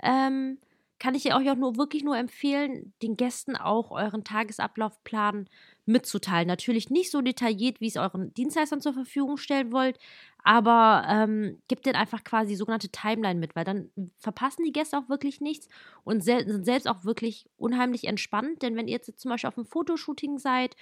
ähm, 0.03 0.59
kann 0.99 1.15
ich 1.15 1.35
euch 1.35 1.51
auch 1.51 1.57
nur 1.57 1.77
wirklich 1.77 2.05
nur 2.05 2.17
empfehlen, 2.17 2.93
den 3.03 3.17
Gästen 3.17 3.57
auch 3.57 3.91
euren 3.91 4.23
Tagesablaufplan 4.23 5.49
mitzuteilen. 5.87 6.47
Natürlich 6.47 6.91
nicht 6.91 7.11
so 7.11 7.23
detailliert, 7.23 7.81
wie 7.81 7.89
es 7.89 7.97
euren 7.97 8.35
Dienstleistern 8.35 8.81
zur 8.81 8.93
Verfügung 8.93 9.37
stellen 9.39 9.73
wollt, 9.73 9.99
aber 10.43 11.05
ähm, 11.09 11.61
gibt 11.69 11.87
denen 11.87 11.97
einfach 11.97 12.25
quasi 12.25 12.55
sogenannte 12.55 12.89
Timeline 12.89 13.39
mit, 13.39 13.57
weil 13.57 13.65
dann 13.65 13.91
verpassen 14.19 14.65
die 14.65 14.73
Gäste 14.73 14.99
auch 14.99 15.09
wirklich 15.09 15.41
nichts 15.41 15.69
und 16.05 16.23
sel 16.23 16.47
sind 16.49 16.65
selbst 16.65 16.89
auch 16.89 17.05
wirklich 17.05 17.47
unheimlich 17.57 18.05
entspannt. 18.05 18.63
Denn 18.63 18.77
wenn 18.77 18.89
ihr 18.89 18.95
jetzt 18.95 19.19
zum 19.19 19.31
Beispiel 19.31 19.49
auf 19.49 19.57
einem 19.57 19.67
Fotoshooting 19.67 20.39
seid 20.39 20.77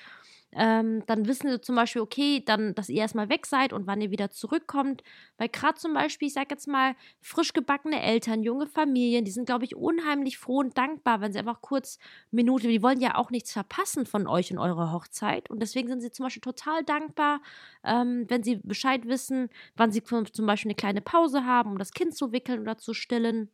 ähm, 0.52 1.02
dann 1.06 1.26
wissen 1.28 1.50
sie 1.50 1.60
zum 1.60 1.76
Beispiel, 1.76 2.00
okay, 2.00 2.42
dann, 2.44 2.74
dass 2.74 2.88
ihr 2.88 3.02
erstmal 3.02 3.28
weg 3.28 3.44
seid 3.44 3.74
und 3.74 3.86
wann 3.86 4.00
ihr 4.00 4.10
wieder 4.10 4.30
zurückkommt. 4.30 5.02
Weil 5.36 5.50
gerade 5.50 5.78
zum 5.78 5.92
Beispiel, 5.92 6.28
ich 6.28 6.34
sag 6.34 6.50
jetzt 6.50 6.66
mal, 6.66 6.94
frisch 7.20 7.52
gebackene 7.52 8.00
Eltern, 8.00 8.42
junge 8.42 8.66
Familien, 8.66 9.26
die 9.26 9.30
sind, 9.30 9.44
glaube 9.44 9.66
ich, 9.66 9.76
unheimlich 9.76 10.38
froh 10.38 10.60
und 10.60 10.78
dankbar, 10.78 11.20
wenn 11.20 11.32
sie 11.32 11.38
einfach 11.38 11.60
kurz 11.60 11.98
Minute, 12.30 12.66
die 12.68 12.82
wollen 12.82 13.00
ja 13.00 13.16
auch 13.16 13.30
nichts 13.30 13.52
verpassen 13.52 14.06
von 14.06 14.26
euch 14.26 14.50
in 14.50 14.58
eurer 14.58 14.90
Hochzeit. 14.92 15.50
Und 15.50 15.60
deswegen 15.60 15.88
sind 15.88 16.00
sie 16.00 16.10
zum 16.10 16.24
Beispiel 16.24 16.40
total 16.40 16.82
dankbar, 16.82 17.42
ähm, 17.84 18.24
wenn 18.28 18.42
sie 18.42 18.56
Bescheid 18.56 19.06
wissen, 19.06 19.47
wann 19.76 19.92
sie 19.92 20.02
zum 20.02 20.46
Beispiel 20.46 20.70
eine 20.70 20.76
kleine 20.76 21.00
Pause 21.00 21.44
haben, 21.44 21.72
um 21.72 21.78
das 21.78 21.92
Kind 21.92 22.14
zu 22.14 22.32
wickeln 22.32 22.60
oder 22.60 22.78
zu 22.78 22.94
stillen. 22.94 23.50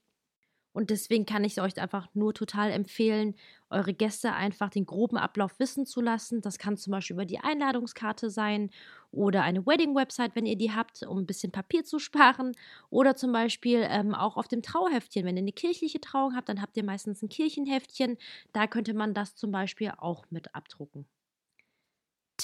Und 0.74 0.90
deswegen 0.90 1.24
kann 1.24 1.44
ich 1.44 1.60
euch 1.60 1.80
einfach 1.80 2.08
nur 2.14 2.34
total 2.34 2.72
empfehlen, 2.72 3.36
eure 3.70 3.94
Gäste 3.94 4.32
einfach 4.32 4.70
den 4.70 4.86
groben 4.86 5.16
Ablauf 5.16 5.60
wissen 5.60 5.86
zu 5.86 6.00
lassen. 6.00 6.40
Das 6.40 6.58
kann 6.58 6.76
zum 6.76 6.90
Beispiel 6.90 7.14
über 7.14 7.24
die 7.24 7.38
Einladungskarte 7.38 8.28
sein 8.28 8.70
oder 9.12 9.44
eine 9.44 9.64
Wedding-Website, 9.64 10.34
wenn 10.34 10.46
ihr 10.46 10.56
die 10.56 10.72
habt, 10.72 11.04
um 11.04 11.18
ein 11.18 11.26
bisschen 11.26 11.52
Papier 11.52 11.84
zu 11.84 12.00
sparen. 12.00 12.56
Oder 12.90 13.14
zum 13.14 13.30
Beispiel 13.32 13.86
ähm, 13.88 14.16
auch 14.16 14.36
auf 14.36 14.48
dem 14.48 14.62
Trauheftchen. 14.62 15.24
Wenn 15.24 15.36
ihr 15.36 15.42
eine 15.42 15.52
kirchliche 15.52 16.00
Trauung 16.00 16.34
habt, 16.34 16.48
dann 16.48 16.60
habt 16.60 16.76
ihr 16.76 16.84
meistens 16.84 17.22
ein 17.22 17.28
Kirchenheftchen. 17.28 18.18
Da 18.52 18.66
könnte 18.66 18.94
man 18.94 19.14
das 19.14 19.36
zum 19.36 19.52
Beispiel 19.52 19.92
auch 19.96 20.24
mit 20.30 20.56
abdrucken. 20.56 21.06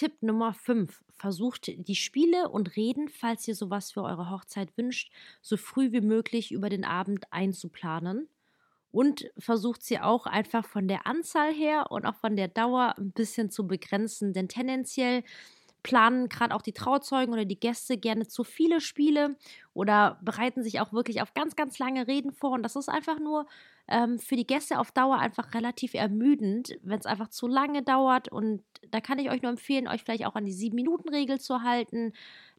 Tipp 0.01 0.23
Nummer 0.23 0.55
5. 0.55 1.05
Versucht 1.13 1.67
die 1.77 1.95
Spiele 1.95 2.49
und 2.49 2.75
Reden, 2.75 3.11
falls 3.11 3.47
ihr 3.47 3.55
sowas 3.55 3.93
für 3.93 4.03
eure 4.03 4.31
Hochzeit 4.31 4.75
wünscht, 4.79 5.13
so 5.43 5.59
früh 5.59 5.93
wie 5.93 6.01
möglich 6.01 6.53
über 6.53 6.71
den 6.71 6.87
Abend 6.87 7.31
einzuplanen. 7.31 8.27
Und 8.93 9.31
versucht 9.37 9.83
sie 9.83 10.01
auch 10.01 10.25
einfach 10.25 10.65
von 10.65 10.89
der 10.89 11.07
Anzahl 11.07 11.53
her 11.53 11.91
und 11.91 12.07
auch 12.07 12.15
von 12.15 12.35
der 12.35 12.49
Dauer 12.49 12.95
ein 12.97 13.13
bisschen 13.13 13.51
zu 13.51 13.67
begrenzen. 13.67 14.33
Denn 14.33 14.49
tendenziell 14.49 15.23
planen 15.83 16.29
gerade 16.29 16.55
auch 16.55 16.63
die 16.63 16.73
Trauzeugen 16.73 17.33
oder 17.33 17.45
die 17.45 17.59
Gäste 17.59 17.97
gerne 17.97 18.27
zu 18.27 18.45
viele 18.45 18.81
Spiele 18.81 19.37
oder 19.73 20.19
bereiten 20.23 20.63
sich 20.63 20.81
auch 20.81 20.93
wirklich 20.93 21.23
auf 21.23 21.35
ganz, 21.35 21.57
ganz 21.57 21.79
lange 21.79 22.07
Reden 22.07 22.33
vor. 22.33 22.53
Und 22.53 22.63
das 22.63 22.77
ist 22.77 22.89
einfach 22.89 23.19
nur 23.19 23.47
ähm, 23.89 24.19
für 24.19 24.37
die 24.37 24.47
Gäste 24.47 24.79
auf 24.79 24.93
Dauer 24.93 25.19
einfach 25.19 25.55
relativ 25.55 25.95
ermüdend, 25.95 26.79
wenn 26.83 26.99
es 26.99 27.07
einfach 27.07 27.29
zu 27.29 27.47
lange 27.47 27.83
dauert. 27.83 28.31
Und 28.31 28.63
da 28.91 29.01
kann 29.01 29.19
ich 29.19 29.31
euch 29.31 29.43
nur 29.43 29.51
empfehlen, 29.51 29.89
euch 29.89 30.03
vielleicht 30.03 30.27
auch 30.27 30.35
an 30.35 30.45
die 30.45 30.53
Sieben-Minuten-Regel 30.53 31.41
zu 31.41 31.63
halten. 31.63 32.13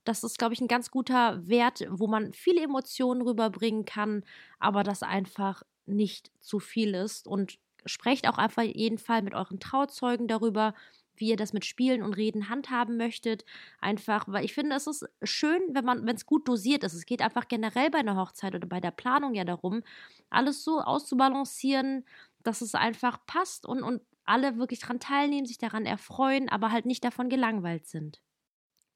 Das 0.04 0.24
ist, 0.24 0.38
glaube 0.38 0.54
ich, 0.54 0.62
ein 0.62 0.68
ganz 0.68 0.92
guter 0.92 1.48
Wert, 1.48 1.86
wo 1.90 2.08
man 2.08 2.34
viele 2.34 2.62
Emotionen 2.62 3.22
rüberbringen 3.22 3.86
kann, 3.86 4.24
aber 4.60 4.84
das 4.84 5.04
einfach 5.04 5.64
nicht 5.86 6.32
zu 6.40 6.60
viel 6.60 6.96
ist. 6.96 7.28
Und 7.28 7.60
sprecht 7.86 8.28
auch 8.28 8.38
einfach 8.38 8.64
jeden 8.64 8.98
Fall 8.98 9.22
mit 9.22 9.34
euren 9.34 9.60
Trauzeugen 9.60 10.28
darüber, 10.28 10.74
wie 11.22 11.30
ihr 11.30 11.38
das 11.38 11.54
mit 11.54 11.64
Spielen 11.64 12.04
und 12.04 12.14
Reden 12.14 12.50
handhaben 12.50 12.98
möchtet. 12.98 13.46
Einfach, 13.80 14.28
weil 14.28 14.44
ich 14.44 14.54
finde, 14.54 14.76
es 14.76 14.88
ist 14.88 15.08
schön, 15.24 15.62
wenn 15.72 15.86
man, 15.86 16.06
wenn 16.06 16.16
es 16.18 16.26
gut 16.26 16.48
dosiert 16.48 16.84
ist. 16.84 16.94
Es 16.94 17.06
geht 17.06 17.22
einfach 17.22 17.48
generell 17.48 17.90
bei 17.90 18.00
einer 18.00 18.18
Hochzeit 18.18 18.54
oder 18.54 18.68
bei 18.68 18.82
der 18.82 18.92
Planung 18.92 19.34
ja 19.34 19.46
darum, 19.46 19.84
alles 20.30 20.66
so 20.66 20.82
auszubalancieren, 20.82 22.04
dass 22.44 22.60
es 22.60 22.76
einfach 22.76 23.26
passt 23.26 23.66
und, 23.66 23.84
und 23.84 24.02
alle 24.26 24.58
wirklich 24.58 24.80
daran 24.80 25.00
teilnehmen, 25.00 25.46
sich 25.46 25.58
daran 25.58 25.86
erfreuen, 25.86 26.50
aber 26.50 26.72
halt 26.72 26.86
nicht 26.86 27.04
davon 27.04 27.30
gelangweilt 27.30 27.88
sind. 27.88 28.22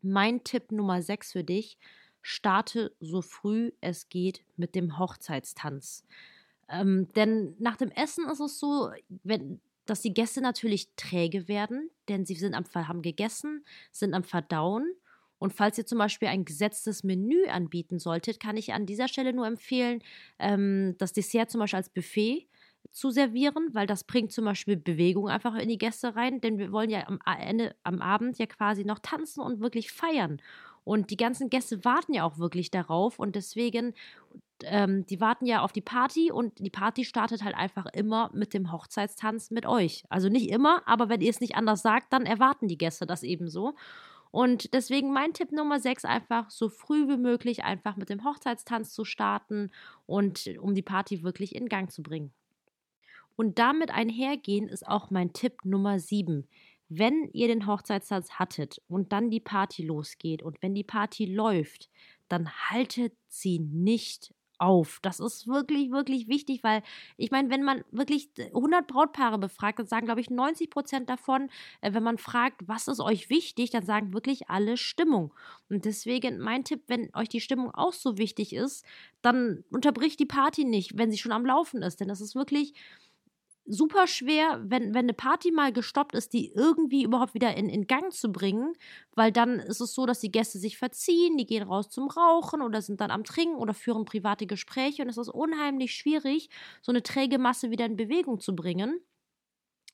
Mein 0.01 0.43
Tipp 0.43 0.71
Nummer 0.71 1.01
6 1.01 1.31
für 1.31 1.43
dich, 1.43 1.77
starte 2.21 2.95
so 2.99 3.21
früh 3.21 3.71
es 3.81 4.09
geht 4.09 4.43
mit 4.57 4.75
dem 4.75 4.97
Hochzeitstanz. 4.97 6.03
Ähm, 6.67 7.07
denn 7.15 7.55
nach 7.59 7.77
dem 7.77 7.91
Essen 7.91 8.27
ist 8.27 8.39
es 8.39 8.59
so, 8.59 8.91
wenn 9.23 9.61
dass 9.85 10.01
die 10.01 10.13
Gäste 10.13 10.41
natürlich 10.41 10.89
träge 10.95 11.47
werden, 11.47 11.89
denn 12.09 12.25
sie 12.25 12.35
sind 12.35 12.53
am, 12.53 12.65
haben 12.73 13.01
gegessen, 13.01 13.65
sind 13.91 14.13
am 14.13 14.23
Verdauen. 14.23 14.85
Und 15.37 15.53
falls 15.53 15.77
ihr 15.77 15.85
zum 15.85 15.97
Beispiel 15.97 16.29
ein 16.29 16.45
gesetztes 16.45 17.03
Menü 17.03 17.47
anbieten 17.47 17.99
solltet, 17.99 18.39
kann 18.39 18.57
ich 18.57 18.73
an 18.73 18.85
dieser 18.85 19.07
Stelle 19.07 19.33
nur 19.33 19.47
empfehlen, 19.47 20.01
ähm, 20.39 20.95
das 20.97 21.13
Dessert 21.13 21.51
zum 21.51 21.59
Beispiel 21.59 21.77
als 21.77 21.89
Buffet 21.89 22.47
zu 22.91 23.11
servieren, 23.11 23.69
weil 23.73 23.87
das 23.87 24.05
bringt 24.05 24.31
zum 24.31 24.45
Beispiel 24.45 24.77
Bewegung 24.77 25.27
einfach 25.27 25.55
in 25.55 25.67
die 25.67 25.77
Gäste 25.77 26.15
rein, 26.15 26.39
denn 26.39 26.57
wir 26.57 26.71
wollen 26.71 26.89
ja 26.89 27.07
am 27.07 27.19
Ende, 27.39 27.75
am 27.83 28.01
Abend 28.01 28.37
ja 28.39 28.45
quasi 28.45 28.85
noch 28.85 28.99
tanzen 28.99 29.41
und 29.41 29.59
wirklich 29.59 29.91
feiern. 29.91 30.41
Und 30.85 31.09
die 31.09 31.17
ganzen 31.17 31.49
Gäste 31.49 31.83
warten 31.83 32.13
ja 32.13 32.23
auch 32.23 32.37
wirklich 32.37 32.71
darauf 32.71 33.19
und 33.19 33.35
deswegen 33.35 33.93
ähm, 34.63 35.05
die 35.05 35.19
warten 35.19 35.45
ja 35.45 35.61
auf 35.61 35.73
die 35.73 35.81
Party 35.81 36.31
und 36.31 36.59
die 36.59 36.69
Party 36.69 37.05
startet 37.05 37.43
halt 37.43 37.55
einfach 37.55 37.85
immer 37.87 38.29
mit 38.33 38.53
dem 38.53 38.71
Hochzeitstanz 38.71 39.51
mit 39.51 39.65
euch. 39.65 40.03
Also 40.09 40.29
nicht 40.29 40.49
immer, 40.49 40.87
aber 40.87 41.09
wenn 41.09 41.21
ihr 41.21 41.29
es 41.29 41.41
nicht 41.41 41.55
anders 41.55 41.81
sagt, 41.81 42.13
dann 42.13 42.25
erwarten 42.25 42.67
die 42.67 42.77
Gäste 42.77 43.05
das 43.05 43.23
ebenso. 43.23 43.75
Und 44.31 44.73
deswegen 44.73 45.13
mein 45.13 45.33
Tipp 45.33 45.51
Nummer 45.51 45.79
6, 45.79 46.03
einfach 46.03 46.49
so 46.49 46.67
früh 46.67 47.07
wie 47.07 47.17
möglich 47.17 47.63
einfach 47.63 47.95
mit 47.95 48.09
dem 48.09 48.25
Hochzeitstanz 48.25 48.93
zu 48.93 49.05
starten 49.05 49.71
und 50.05 50.49
um 50.59 50.75
die 50.75 50.81
Party 50.81 51.23
wirklich 51.23 51.55
in 51.55 51.69
Gang 51.69 51.91
zu 51.91 52.03
bringen. 52.03 52.33
Und 53.37 53.59
damit 53.59 53.91
einhergehen 53.91 54.67
ist 54.67 54.87
auch 54.87 55.09
mein 55.09 55.33
Tipp 55.33 55.63
Nummer 55.63 55.99
7. 55.99 56.47
Wenn 56.89 57.29
ihr 57.33 57.47
den 57.47 57.65
Hochzeitstanz 57.65 58.31
hattet 58.33 58.81
und 58.87 59.11
dann 59.11 59.29
die 59.29 59.39
Party 59.39 59.83
losgeht 59.83 60.43
und 60.43 60.61
wenn 60.61 60.75
die 60.75 60.83
Party 60.83 61.25
läuft, 61.25 61.89
dann 62.27 62.49
haltet 62.69 63.13
sie 63.27 63.59
nicht 63.59 64.33
auf. 64.65 64.99
Das 65.01 65.19
ist 65.19 65.47
wirklich, 65.47 65.91
wirklich 65.91 66.27
wichtig, 66.27 66.63
weil 66.63 66.81
ich 67.17 67.31
meine, 67.31 67.49
wenn 67.49 67.63
man 67.63 67.83
wirklich 67.91 68.29
100 68.37 68.87
Brautpaare 68.87 69.37
befragt, 69.37 69.79
dann 69.79 69.87
sagen, 69.87 70.05
glaube 70.05 70.21
ich, 70.21 70.29
90 70.29 70.69
Prozent 70.69 71.09
davon, 71.09 71.49
äh, 71.81 71.93
wenn 71.93 72.03
man 72.03 72.17
fragt, 72.17 72.67
was 72.67 72.87
ist 72.87 72.99
euch 72.99 73.29
wichtig, 73.29 73.69
dann 73.69 73.85
sagen 73.85 74.13
wirklich 74.13 74.49
alle 74.49 74.77
Stimmung. 74.77 75.33
Und 75.69 75.85
deswegen 75.85 76.39
mein 76.39 76.63
Tipp, 76.63 76.83
wenn 76.87 77.13
euch 77.15 77.29
die 77.29 77.41
Stimmung 77.41 77.71
auch 77.73 77.93
so 77.93 78.17
wichtig 78.17 78.53
ist, 78.53 78.85
dann 79.21 79.63
unterbricht 79.71 80.19
die 80.19 80.25
Party 80.25 80.65
nicht, 80.65 80.97
wenn 80.97 81.11
sie 81.11 81.17
schon 81.17 81.31
am 81.31 81.45
Laufen 81.45 81.81
ist. 81.81 81.99
Denn 81.99 82.07
das 82.07 82.21
ist 82.21 82.35
wirklich 82.35 82.73
super 83.65 84.07
schwer, 84.07 84.61
wenn, 84.63 84.93
wenn 84.93 85.05
eine 85.05 85.13
Party 85.13 85.51
mal 85.51 85.73
gestoppt 85.73 86.15
ist, 86.15 86.33
die 86.33 86.51
irgendwie 86.53 87.03
überhaupt 87.03 87.33
wieder 87.33 87.55
in, 87.55 87.69
in 87.69 87.87
Gang 87.87 88.13
zu 88.13 88.31
bringen, 88.31 88.73
weil 89.15 89.31
dann 89.31 89.59
ist 89.59 89.81
es 89.81 89.93
so, 89.93 90.05
dass 90.05 90.19
die 90.19 90.31
Gäste 90.31 90.59
sich 90.59 90.77
verziehen, 90.77 91.37
die 91.37 91.45
gehen 91.45 91.63
raus 91.63 91.89
zum 91.89 92.07
Rauchen 92.07 92.61
oder 92.61 92.81
sind 92.81 93.01
dann 93.01 93.11
am 93.11 93.23
Trinken 93.23 93.55
oder 93.55 93.73
führen 93.73 94.05
private 94.05 94.45
Gespräche 94.45 95.01
und 95.01 95.09
es 95.09 95.17
ist 95.17 95.29
unheimlich 95.29 95.95
schwierig, 95.95 96.49
so 96.81 96.91
eine 96.91 97.03
träge 97.03 97.39
Masse 97.39 97.71
wieder 97.71 97.85
in 97.85 97.95
Bewegung 97.95 98.39
zu 98.39 98.55
bringen. 98.55 98.99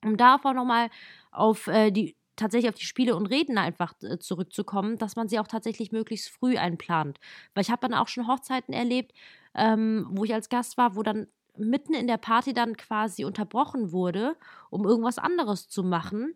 Um 0.04 0.18
da 0.18 0.36
auch 0.36 0.54
nochmal 0.54 0.90
auf 1.32 1.68
äh, 1.68 1.92
die 1.92 2.16
tatsächlich 2.36 2.70
auf 2.70 2.80
die 2.80 2.86
Spiele 2.86 3.16
und 3.16 3.28
Reden 3.28 3.58
einfach 3.58 3.94
äh, 4.02 4.18
zurückzukommen, 4.18 4.98
dass 4.98 5.16
man 5.16 5.28
sie 5.28 5.40
auch 5.40 5.48
tatsächlich 5.48 5.92
möglichst 5.92 6.30
früh 6.30 6.58
einplant. 6.58 7.20
Weil 7.54 7.62
ich 7.62 7.70
habe 7.70 7.88
dann 7.88 7.94
auch 7.94 8.08
schon 8.08 8.28
Hochzeiten 8.28 8.74
erlebt, 8.74 9.14
ähm, 9.54 10.08
wo 10.10 10.24
ich 10.24 10.34
als 10.34 10.50
Gast 10.50 10.78
war, 10.78 10.96
wo 10.96 11.04
dann 11.04 11.28
mitten 11.58 11.94
in 11.94 12.08
der 12.08 12.18
Party 12.18 12.54
dann 12.54 12.78
quasi 12.78 13.26
unterbrochen 13.26 13.92
wurde, 13.92 14.36
um 14.70 14.86
irgendwas 14.86 15.18
anderes 15.18 15.68
zu 15.70 15.84
machen. 15.84 16.36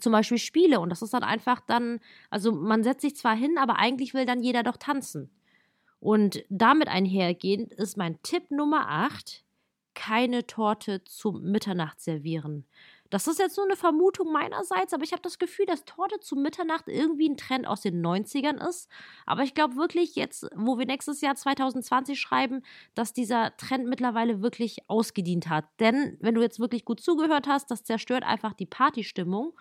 Zum 0.00 0.12
Beispiel 0.12 0.38
Spiele. 0.38 0.80
Und 0.80 0.90
das 0.90 1.02
ist 1.02 1.14
dann 1.14 1.22
einfach 1.22 1.60
dann, 1.60 2.00
also 2.30 2.52
man 2.52 2.82
setzt 2.82 3.02
sich 3.02 3.16
zwar 3.16 3.34
hin, 3.34 3.58
aber 3.58 3.76
eigentlich 3.78 4.14
will 4.14 4.26
dann 4.26 4.42
jeder 4.42 4.62
doch 4.62 4.76
tanzen. 4.76 5.30
Und 6.00 6.44
damit 6.50 6.88
einhergehend 6.88 7.72
ist 7.72 7.96
mein 7.96 8.20
Tipp 8.22 8.50
Nummer 8.50 8.88
8, 8.90 9.44
keine 9.94 10.46
Torte 10.46 11.02
zum 11.04 11.42
Mitternacht 11.50 12.00
servieren. 12.00 12.66
Das 13.14 13.28
ist 13.28 13.38
jetzt 13.38 13.56
nur 13.56 13.66
eine 13.66 13.76
Vermutung 13.76 14.32
meinerseits, 14.32 14.92
aber 14.92 15.04
ich 15.04 15.12
habe 15.12 15.22
das 15.22 15.38
Gefühl, 15.38 15.66
dass 15.66 15.84
Torte 15.84 16.18
zu 16.18 16.34
Mitternacht 16.34 16.88
irgendwie 16.88 17.28
ein 17.28 17.36
Trend 17.36 17.64
aus 17.64 17.80
den 17.80 18.04
90ern 18.04 18.68
ist. 18.68 18.90
Aber 19.24 19.44
ich 19.44 19.54
glaube 19.54 19.76
wirklich 19.76 20.16
jetzt, 20.16 20.48
wo 20.52 20.78
wir 20.78 20.86
nächstes 20.86 21.20
Jahr 21.20 21.36
2020 21.36 22.18
schreiben, 22.18 22.62
dass 22.96 23.12
dieser 23.12 23.56
Trend 23.56 23.86
mittlerweile 23.86 24.42
wirklich 24.42 24.78
ausgedient 24.88 25.48
hat. 25.48 25.64
Denn 25.78 26.16
wenn 26.18 26.34
du 26.34 26.42
jetzt 26.42 26.58
wirklich 26.58 26.84
gut 26.84 26.98
zugehört 26.98 27.46
hast, 27.46 27.70
das 27.70 27.84
zerstört 27.84 28.24
einfach 28.24 28.52
die 28.52 28.66
Partystimmung. 28.66 29.52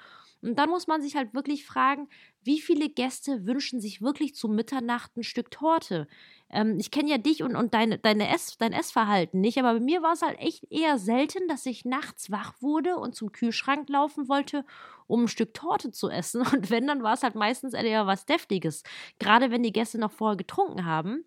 Und 0.44 0.60
dann 0.60 0.70
muss 0.70 0.88
man 0.88 1.02
sich 1.02 1.16
halt 1.16 1.34
wirklich 1.34 1.66
fragen, 1.66 2.10
wie 2.44 2.60
viele 2.60 2.90
Gäste 2.90 3.46
wünschen 3.46 3.80
sich 3.80 4.02
wirklich 4.02 4.36
zu 4.36 4.50
Mitternacht 4.50 5.16
ein 5.16 5.24
Stück 5.24 5.50
Torte? 5.52 6.08
Ähm, 6.50 6.78
ich 6.80 6.92
kenne 6.92 7.10
ja 7.10 7.18
dich 7.18 7.44
und, 7.44 7.56
und 7.56 7.74
deine, 7.74 7.98
deine 7.98 8.28
Ess, 8.28 8.58
dein 8.58 8.74
Essverhalten 8.74 9.40
nicht, 9.40 9.58
aber 9.58 9.74
bei 9.76 9.80
mir 9.80 10.02
war 10.02 10.14
es 10.14 10.22
halt 10.22 10.40
echt 10.40 10.70
eher 10.70 10.98
selten, 10.98 11.48
dass 11.48 11.66
ich 11.66 11.86
nachts 11.86 12.30
wach 12.30 12.54
wurde 12.62 12.98
und 12.98 13.16
zum 13.16 13.32
Kühlschrank 13.32 13.90
laufen 13.90 14.28
wollte, 14.28 14.66
um 15.08 15.24
ein 15.24 15.28
Stück 15.30 15.54
Torte 15.54 15.92
zu 15.92 16.10
essen. 16.10 16.42
Und 16.54 16.70
wenn, 16.70 16.88
dann 16.88 17.04
war 17.04 17.14
es 17.14 17.24
halt 17.24 17.36
meistens 17.36 17.74
eher 17.74 18.08
was 18.08 18.26
Deftiges. 18.26 18.84
Gerade 19.20 19.52
wenn 19.52 19.64
die 19.64 19.74
Gäste 19.74 19.98
noch 19.98 20.12
vorher 20.12 20.38
getrunken 20.38 20.86
haben. 20.86 21.26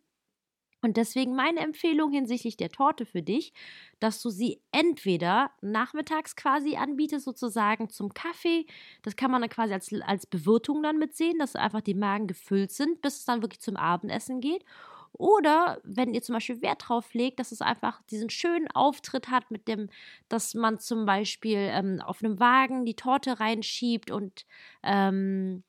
Und 0.86 0.96
deswegen 0.96 1.34
meine 1.34 1.58
Empfehlung 1.58 2.12
hinsichtlich 2.12 2.56
der 2.56 2.68
Torte 2.68 3.06
für 3.06 3.20
dich, 3.20 3.52
dass 3.98 4.22
du 4.22 4.30
sie 4.30 4.62
entweder 4.70 5.50
nachmittags 5.60 6.36
quasi 6.36 6.76
anbietest, 6.76 7.24
sozusagen 7.24 7.90
zum 7.90 8.14
Kaffee. 8.14 8.66
Das 9.02 9.16
kann 9.16 9.32
man 9.32 9.40
dann 9.40 9.50
quasi 9.50 9.74
als, 9.74 9.92
als 10.02 10.26
Bewirtung 10.26 10.84
dann 10.84 10.98
mitsehen, 10.98 11.40
dass 11.40 11.56
einfach 11.56 11.80
die 11.80 11.94
Magen 11.94 12.28
gefüllt 12.28 12.70
sind, 12.70 13.02
bis 13.02 13.16
es 13.16 13.24
dann 13.24 13.42
wirklich 13.42 13.60
zum 13.60 13.76
Abendessen 13.76 14.40
geht. 14.40 14.64
Oder 15.12 15.80
wenn 15.82 16.14
ihr 16.14 16.22
zum 16.22 16.34
Beispiel 16.34 16.62
Wert 16.62 16.84
drauf 16.86 17.14
legt, 17.14 17.40
dass 17.40 17.50
es 17.50 17.62
einfach 17.62 18.00
diesen 18.02 18.30
schönen 18.30 18.70
Auftritt 18.70 19.28
hat, 19.28 19.50
mit 19.50 19.66
dem, 19.66 19.88
dass 20.28 20.54
man 20.54 20.78
zum 20.78 21.04
Beispiel 21.04 21.58
ähm, 21.58 22.00
auf 22.00 22.22
einem 22.22 22.38
Wagen 22.38 22.84
die 22.84 22.94
Torte 22.94 23.40
reinschiebt 23.40 24.12
und 24.12 24.46
ähm, 24.84 25.64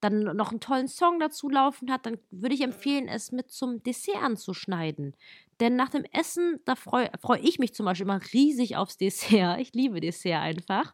dann 0.00 0.36
noch 0.36 0.50
einen 0.50 0.60
tollen 0.60 0.88
Song 0.88 1.18
dazu 1.18 1.48
laufen 1.48 1.90
hat, 1.90 2.06
dann 2.06 2.18
würde 2.30 2.54
ich 2.54 2.60
empfehlen, 2.60 3.08
es 3.08 3.32
mit 3.32 3.50
zum 3.50 3.82
Dessert 3.82 4.22
anzuschneiden. 4.22 5.16
Denn 5.60 5.76
nach 5.76 5.88
dem 5.88 6.04
Essen, 6.12 6.60
da 6.64 6.74
freue 6.74 7.10
freu 7.20 7.38
ich 7.40 7.58
mich 7.58 7.74
zum 7.74 7.86
Beispiel 7.86 8.04
immer 8.06 8.20
riesig 8.32 8.76
aufs 8.76 8.98
Dessert. 8.98 9.60
Ich 9.60 9.72
liebe 9.72 10.00
Dessert 10.00 10.42
einfach. 10.42 10.92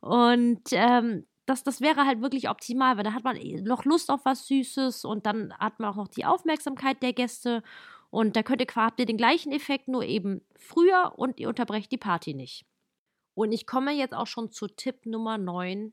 Und 0.00 0.62
ähm, 0.72 1.26
das, 1.46 1.62
das 1.62 1.80
wäre 1.80 2.06
halt 2.06 2.20
wirklich 2.20 2.48
optimal, 2.48 2.96
weil 2.96 3.04
da 3.04 3.12
hat 3.12 3.24
man 3.24 3.36
eh 3.36 3.60
noch 3.60 3.84
Lust 3.84 4.10
auf 4.10 4.24
was 4.24 4.46
Süßes 4.46 5.04
und 5.04 5.26
dann 5.26 5.52
hat 5.58 5.78
man 5.80 5.90
auch 5.90 5.96
noch 5.96 6.08
die 6.08 6.24
Aufmerksamkeit 6.24 7.02
der 7.02 7.12
Gäste. 7.12 7.62
Und 8.10 8.34
da 8.34 8.42
könnt 8.42 8.60
ihr 8.60 8.66
quasi 8.66 9.06
den 9.06 9.16
gleichen 9.16 9.52
Effekt, 9.52 9.86
nur 9.86 10.04
eben 10.04 10.42
früher 10.56 11.12
und 11.16 11.38
ihr 11.38 11.48
unterbrecht 11.48 11.92
die 11.92 11.98
Party 11.98 12.34
nicht. 12.34 12.66
Und 13.34 13.52
ich 13.52 13.66
komme 13.66 13.92
jetzt 13.92 14.14
auch 14.14 14.26
schon 14.26 14.50
zu 14.50 14.66
Tipp 14.66 15.06
Nummer 15.06 15.38
9. 15.38 15.92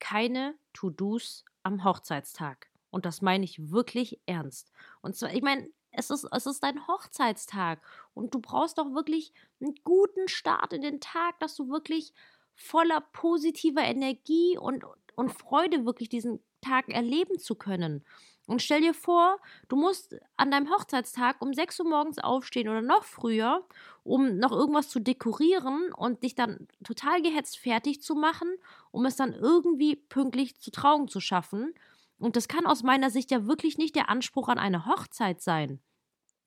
Keine 0.00 0.54
To-Dos 0.72 1.44
am 1.62 1.84
Hochzeitstag. 1.84 2.68
Und 2.90 3.06
das 3.06 3.22
meine 3.22 3.44
ich 3.44 3.70
wirklich 3.70 4.20
ernst. 4.26 4.70
Und 5.00 5.16
zwar, 5.16 5.32
ich 5.32 5.42
meine, 5.42 5.68
es 5.92 6.10
ist, 6.10 6.26
es 6.30 6.46
ist 6.46 6.62
dein 6.62 6.86
Hochzeitstag 6.86 7.80
und 8.14 8.34
du 8.34 8.40
brauchst 8.40 8.78
doch 8.78 8.94
wirklich 8.94 9.32
einen 9.60 9.74
guten 9.84 10.28
Start 10.28 10.72
in 10.72 10.82
den 10.82 11.00
Tag, 11.00 11.38
dass 11.40 11.54
du 11.54 11.68
wirklich 11.68 12.12
voller 12.54 13.00
positiver 13.00 13.82
Energie 13.82 14.58
und, 14.58 14.84
und 15.16 15.30
Freude 15.30 15.84
wirklich 15.84 16.08
diesen 16.08 16.40
Tag 16.60 16.88
erleben 16.88 17.38
zu 17.38 17.54
können. 17.54 18.04
Und 18.46 18.60
stell 18.60 18.80
dir 18.80 18.92
vor, 18.92 19.38
du 19.68 19.76
musst 19.76 20.16
an 20.36 20.50
deinem 20.50 20.68
Hochzeitstag 20.70 21.40
um 21.40 21.54
6 21.54 21.80
Uhr 21.80 21.88
morgens 21.88 22.18
aufstehen 22.18 22.68
oder 22.68 22.82
noch 22.82 23.04
früher, 23.04 23.64
um 24.02 24.36
noch 24.38 24.50
irgendwas 24.50 24.88
zu 24.88 24.98
dekorieren 24.98 25.92
und 25.92 26.24
dich 26.24 26.34
dann 26.34 26.66
total 26.82 27.22
gehetzt 27.22 27.58
fertig 27.58 28.02
zu 28.02 28.14
machen, 28.14 28.48
um 28.90 29.06
es 29.06 29.16
dann 29.16 29.32
irgendwie 29.32 29.94
pünktlich 29.94 30.58
zu 30.60 30.72
Trauung 30.72 31.08
zu 31.08 31.20
schaffen. 31.20 31.72
Und 32.18 32.36
das 32.36 32.48
kann 32.48 32.66
aus 32.66 32.82
meiner 32.82 33.10
Sicht 33.10 33.30
ja 33.30 33.46
wirklich 33.46 33.78
nicht 33.78 33.94
der 33.94 34.08
Anspruch 34.08 34.48
an 34.48 34.58
eine 34.58 34.86
Hochzeit 34.86 35.40
sein. 35.40 35.80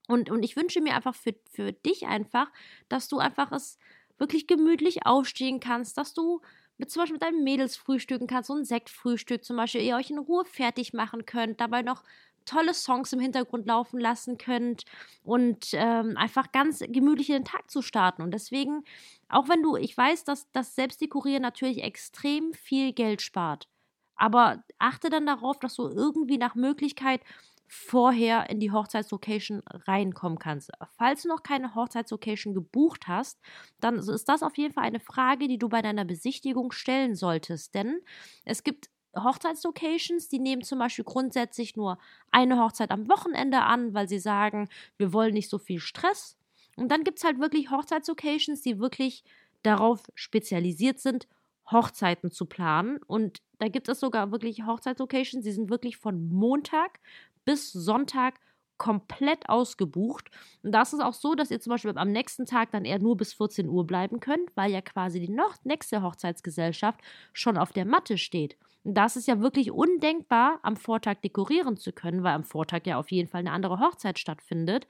Und, 0.07 0.29
und 0.29 0.43
ich 0.43 0.55
wünsche 0.55 0.81
mir 0.81 0.95
einfach 0.95 1.15
für, 1.15 1.33
für 1.49 1.71
dich 1.71 2.07
einfach, 2.07 2.51
dass 2.89 3.07
du 3.07 3.17
einfach 3.19 3.51
es 3.51 3.77
wirklich 4.17 4.47
gemütlich 4.47 5.05
aufstehen 5.05 5.59
kannst, 5.59 5.97
dass 5.97 6.13
du 6.13 6.41
mit 6.77 6.91
zum 6.91 7.01
Beispiel 7.01 7.15
mit 7.15 7.23
deinen 7.23 7.43
Mädels 7.43 7.77
frühstücken 7.77 8.27
kannst, 8.27 8.47
so 8.47 8.55
ein 8.55 8.65
Sektfrühstück 8.65 9.43
zum 9.45 9.57
Beispiel, 9.57 9.81
ihr 9.81 9.95
euch 9.95 10.09
in 10.09 10.17
Ruhe 10.19 10.45
fertig 10.45 10.93
machen 10.93 11.25
könnt, 11.25 11.61
dabei 11.61 11.81
noch 11.81 12.03
tolle 12.45 12.73
Songs 12.73 13.11
im 13.13 13.19
Hintergrund 13.19 13.65
laufen 13.65 13.99
lassen 13.99 14.37
könnt 14.37 14.83
und 15.23 15.69
ähm, 15.73 16.15
einfach 16.15 16.51
ganz 16.51 16.79
gemütlich 16.79 17.29
in 17.29 17.37
den 17.37 17.45
Tag 17.45 17.71
zu 17.71 17.81
starten. 17.81 18.21
Und 18.21 18.31
deswegen, 18.31 18.83
auch 19.29 19.49
wenn 19.49 19.63
du, 19.63 19.75
ich 19.77 19.97
weiß, 19.97 20.23
dass 20.25 20.51
das 20.51 20.75
Selbstdekorieren 20.75 21.41
natürlich 21.41 21.83
extrem 21.83 22.53
viel 22.53 22.93
Geld 22.93 23.21
spart, 23.21 23.67
aber 24.15 24.63
achte 24.79 25.09
dann 25.09 25.25
darauf, 25.25 25.59
dass 25.59 25.75
du 25.75 25.87
irgendwie 25.89 26.37
nach 26.37 26.55
Möglichkeit 26.55 27.21
vorher 27.67 28.49
in 28.49 28.59
die 28.59 28.71
Hochzeitslocation 28.71 29.63
reinkommen 29.65 30.39
kannst. 30.39 30.71
Falls 30.97 31.23
du 31.23 31.29
noch 31.29 31.43
keine 31.43 31.75
Hochzeitslocation 31.75 32.53
gebucht 32.53 33.07
hast, 33.07 33.39
dann 33.79 33.97
ist 33.97 34.29
das 34.29 34.43
auf 34.43 34.57
jeden 34.57 34.73
Fall 34.73 34.83
eine 34.83 34.99
Frage, 34.99 35.47
die 35.47 35.57
du 35.57 35.69
bei 35.69 35.81
deiner 35.81 36.05
Besichtigung 36.05 36.71
stellen 36.71 37.15
solltest. 37.15 37.73
Denn 37.73 38.01
es 38.43 38.63
gibt 38.63 38.89
Hochzeitslocations, 39.15 40.27
die 40.27 40.39
nehmen 40.39 40.61
zum 40.61 40.79
Beispiel 40.79 41.05
grundsätzlich 41.05 41.75
nur 41.75 41.97
eine 42.31 42.59
Hochzeit 42.59 42.91
am 42.91 43.07
Wochenende 43.09 43.61
an, 43.61 43.93
weil 43.93 44.07
sie 44.07 44.19
sagen, 44.19 44.69
wir 44.97 45.13
wollen 45.13 45.33
nicht 45.33 45.49
so 45.49 45.57
viel 45.57 45.79
Stress. 45.79 46.37
Und 46.75 46.89
dann 46.89 47.03
gibt 47.03 47.19
es 47.19 47.23
halt 47.23 47.39
wirklich 47.39 47.71
Hochzeitslocations, 47.71 48.61
die 48.61 48.79
wirklich 48.79 49.23
darauf 49.63 50.03
spezialisiert 50.13 50.99
sind, 50.99 51.27
Hochzeiten 51.71 52.31
zu 52.31 52.45
planen. 52.45 52.99
Und 53.07 53.41
da 53.59 53.69
gibt 53.69 53.87
es 53.87 53.99
sogar 53.99 54.31
wirklich 54.31 54.65
Hochzeitslocations, 54.65 55.43
die 55.43 55.51
sind 55.51 55.69
wirklich 55.69 55.97
von 55.97 56.27
Montag 56.29 56.99
bis 57.45 57.71
Sonntag 57.71 58.39
komplett 58.77 59.49
ausgebucht. 59.49 60.29
Und 60.63 60.73
da 60.73 60.81
ist 60.81 60.93
es 60.93 60.99
auch 60.99 61.13
so, 61.13 61.35
dass 61.35 61.51
ihr 61.51 61.59
zum 61.59 61.71
Beispiel 61.71 61.97
am 61.97 62.11
nächsten 62.11 62.45
Tag 62.45 62.71
dann 62.71 62.85
eher 62.85 62.99
nur 62.99 63.15
bis 63.15 63.33
14 63.33 63.69
Uhr 63.69 63.87
bleiben 63.87 64.19
könnt, 64.19 64.49
weil 64.55 64.71
ja 64.71 64.81
quasi 64.81 65.19
die 65.19 65.29
noch 65.29 65.55
nächste 65.63 66.01
Hochzeitsgesellschaft 66.01 66.99
schon 67.33 67.57
auf 67.57 67.71
der 67.71 67.85
Matte 67.85 68.17
steht. 68.17 68.57
Und 68.83 68.95
das 68.95 69.15
ist 69.15 69.27
ja 69.27 69.39
wirklich 69.41 69.71
undenkbar, 69.71 70.59
am 70.61 70.75
Vortag 70.75 71.15
dekorieren 71.23 71.77
zu 71.77 71.91
können, 71.91 72.23
weil 72.23 72.35
am 72.35 72.43
Vortag 72.43 72.81
ja 72.85 72.97
auf 72.97 73.11
jeden 73.11 73.29
Fall 73.29 73.39
eine 73.39 73.51
andere 73.51 73.79
Hochzeit 73.79 74.19
stattfindet. 74.19 74.87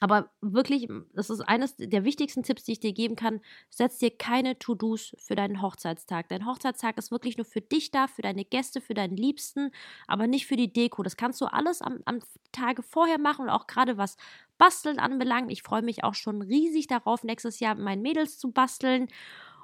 Aber 0.00 0.30
wirklich, 0.40 0.88
das 1.12 1.30
ist 1.30 1.40
eines 1.40 1.76
der 1.76 2.04
wichtigsten 2.04 2.42
Tipps, 2.42 2.64
die 2.64 2.72
ich 2.72 2.80
dir 2.80 2.92
geben 2.92 3.16
kann. 3.16 3.40
Setz 3.70 3.98
dir 3.98 4.16
keine 4.16 4.58
To-Dos 4.58 5.16
für 5.18 5.34
deinen 5.34 5.60
Hochzeitstag. 5.60 6.28
Dein 6.28 6.46
Hochzeitstag 6.46 6.98
ist 6.98 7.10
wirklich 7.10 7.36
nur 7.36 7.44
für 7.44 7.60
dich 7.60 7.90
da, 7.90 8.06
für 8.06 8.22
deine 8.22 8.44
Gäste, 8.44 8.80
für 8.80 8.94
deinen 8.94 9.16
Liebsten, 9.16 9.72
aber 10.06 10.26
nicht 10.26 10.46
für 10.46 10.56
die 10.56 10.72
Deko. 10.72 11.02
Das 11.02 11.16
kannst 11.16 11.40
du 11.40 11.46
alles 11.46 11.82
am, 11.82 12.00
am 12.04 12.20
Tage 12.52 12.82
vorher 12.82 13.18
machen 13.18 13.46
und 13.46 13.50
auch 13.50 13.66
gerade 13.66 13.96
was 13.96 14.16
Basteln 14.56 14.98
anbelangt. 14.98 15.50
Ich 15.50 15.62
freue 15.62 15.82
mich 15.82 16.04
auch 16.04 16.14
schon 16.14 16.42
riesig 16.42 16.86
darauf, 16.86 17.24
nächstes 17.24 17.60
Jahr 17.60 17.74
mit 17.74 17.84
meinen 17.84 18.02
Mädels 18.02 18.38
zu 18.38 18.52
basteln. 18.52 19.08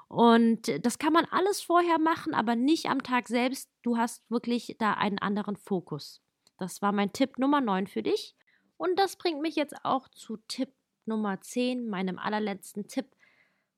Und 0.09 0.85
das 0.85 0.99
kann 0.99 1.13
man 1.13 1.27
alles 1.31 1.61
vorher 1.61 1.99
machen, 1.99 2.35
aber 2.35 2.57
nicht 2.57 2.87
am 2.87 3.03
Tag 3.03 3.29
selbst. 3.29 3.71
Du 3.83 3.97
hast 3.97 4.29
wirklich 4.31 4.77
da 4.79 4.93
einen 4.95 5.19
anderen 5.19 5.57
Fokus. 5.57 6.21
Das 6.59 6.83
war 6.83 6.93
mein 6.93 7.13
Tipp 7.13 7.39
Nummer 7.39 7.61
9 7.61 7.87
für 7.87 8.03
dich. 8.03 8.37
Und 8.77 8.99
das 8.99 9.17
bringt 9.17 9.41
mich 9.41 9.57
jetzt 9.57 9.85
auch 9.85 10.09
zu 10.09 10.37
Tipp 10.49 10.71
Nummer 11.07 11.41
10, 11.41 11.89
meinem 11.89 12.19
allerletzten 12.19 12.89
Tipp. 12.89 13.07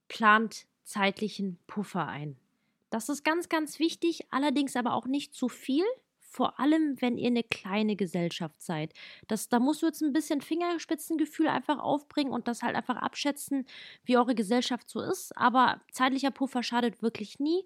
Plant 0.08 0.66
zeitlichen 0.84 1.58
Puffer 1.66 2.06
ein. 2.06 2.36
Das 2.90 3.08
ist 3.08 3.24
ganz, 3.24 3.48
ganz 3.48 3.78
wichtig, 3.78 4.26
allerdings 4.30 4.76
aber 4.76 4.94
auch 4.94 5.06
nicht 5.06 5.34
zu 5.34 5.48
viel. 5.48 5.84
Vor 6.20 6.60
allem, 6.60 7.00
wenn 7.00 7.18
ihr 7.18 7.28
eine 7.28 7.42
kleine 7.42 7.96
Gesellschaft 7.96 8.60
seid. 8.60 8.92
Das, 9.26 9.48
da 9.48 9.58
musst 9.58 9.82
du 9.82 9.86
jetzt 9.86 10.02
ein 10.02 10.12
bisschen 10.12 10.40
Fingerspitzengefühl 10.40 11.48
einfach 11.48 11.78
aufbringen 11.78 12.32
und 12.32 12.46
das 12.46 12.62
halt 12.62 12.76
einfach 12.76 12.96
abschätzen, 12.96 13.64
wie 14.04 14.18
eure 14.18 14.34
Gesellschaft 14.34 14.88
so 14.90 15.00
ist. 15.00 15.36
Aber 15.36 15.80
zeitlicher 15.92 16.30
Puffer 16.30 16.62
schadet 16.62 17.00
wirklich 17.00 17.40
nie 17.40 17.64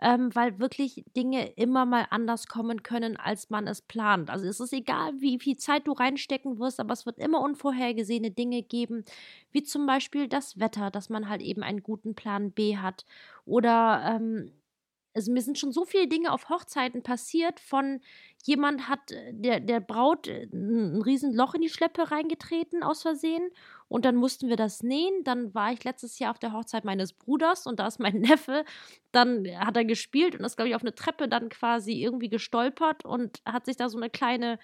ähm, 0.00 0.34
weil 0.34 0.58
wirklich 0.58 1.04
Dinge 1.16 1.48
immer 1.52 1.84
mal 1.84 2.06
anders 2.10 2.46
kommen 2.46 2.82
können, 2.82 3.16
als 3.16 3.50
man 3.50 3.66
es 3.66 3.82
plant. 3.82 4.30
Also 4.30 4.46
es 4.46 4.60
ist 4.60 4.72
egal, 4.72 5.12
wie 5.20 5.38
viel 5.38 5.56
Zeit 5.56 5.86
du 5.86 5.92
reinstecken 5.92 6.58
wirst, 6.58 6.80
aber 6.80 6.92
es 6.92 7.06
wird 7.06 7.18
immer 7.18 7.40
unvorhergesehene 7.42 8.30
Dinge 8.30 8.62
geben, 8.62 9.04
wie 9.52 9.62
zum 9.62 9.86
Beispiel 9.86 10.28
das 10.28 10.58
Wetter, 10.58 10.90
dass 10.90 11.10
man 11.10 11.28
halt 11.28 11.42
eben 11.42 11.62
einen 11.62 11.82
guten 11.82 12.14
Plan 12.14 12.52
B 12.52 12.78
hat 12.78 13.04
oder 13.44 14.16
ähm, 14.16 14.52
also 15.14 15.32
mir 15.32 15.42
sind 15.42 15.58
schon 15.58 15.72
so 15.72 15.84
viele 15.84 16.06
Dinge 16.06 16.32
auf 16.32 16.48
Hochzeiten 16.48 17.02
passiert, 17.02 17.60
von 17.60 18.00
jemand 18.44 18.88
hat 18.88 19.10
äh, 19.10 19.32
der, 19.32 19.60
der 19.60 19.80
Braut 19.80 20.28
äh, 20.28 20.44
ein 20.52 21.02
riesen 21.02 21.34
Loch 21.34 21.54
in 21.54 21.62
die 21.62 21.68
Schleppe 21.68 22.10
reingetreten 22.10 22.82
aus 22.82 23.02
Versehen 23.02 23.50
und 23.88 24.04
dann 24.04 24.16
mussten 24.16 24.48
wir 24.48 24.56
das 24.56 24.82
nähen. 24.82 25.24
Dann 25.24 25.54
war 25.54 25.72
ich 25.72 25.84
letztes 25.84 26.18
Jahr 26.18 26.30
auf 26.30 26.38
der 26.38 26.52
Hochzeit 26.52 26.84
meines 26.84 27.12
Bruders 27.12 27.66
und 27.66 27.80
da 27.80 27.86
ist 27.86 27.98
mein 27.98 28.20
Neffe, 28.20 28.64
dann 29.12 29.46
hat 29.58 29.76
er 29.76 29.84
gespielt 29.84 30.36
und 30.36 30.44
ist, 30.44 30.56
glaube 30.56 30.68
ich, 30.68 30.74
auf 30.74 30.82
eine 30.82 30.94
Treppe 30.94 31.28
dann 31.28 31.48
quasi 31.48 31.92
irgendwie 31.92 32.28
gestolpert 32.28 33.04
und 33.04 33.40
hat 33.44 33.66
sich 33.66 33.76
da 33.76 33.88
so 33.88 33.98
eine 33.98 34.10
kleine, 34.10 34.58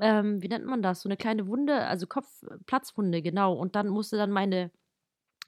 ähm, 0.00 0.42
wie 0.42 0.48
nennt 0.48 0.66
man 0.66 0.82
das, 0.82 1.02
so 1.02 1.08
eine 1.08 1.16
kleine 1.16 1.46
Wunde, 1.48 1.86
also 1.86 2.06
Kopfplatzwunde, 2.06 3.22
genau. 3.22 3.54
Und 3.54 3.76
dann 3.76 3.88
musste 3.88 4.16
dann 4.16 4.30
meine 4.30 4.70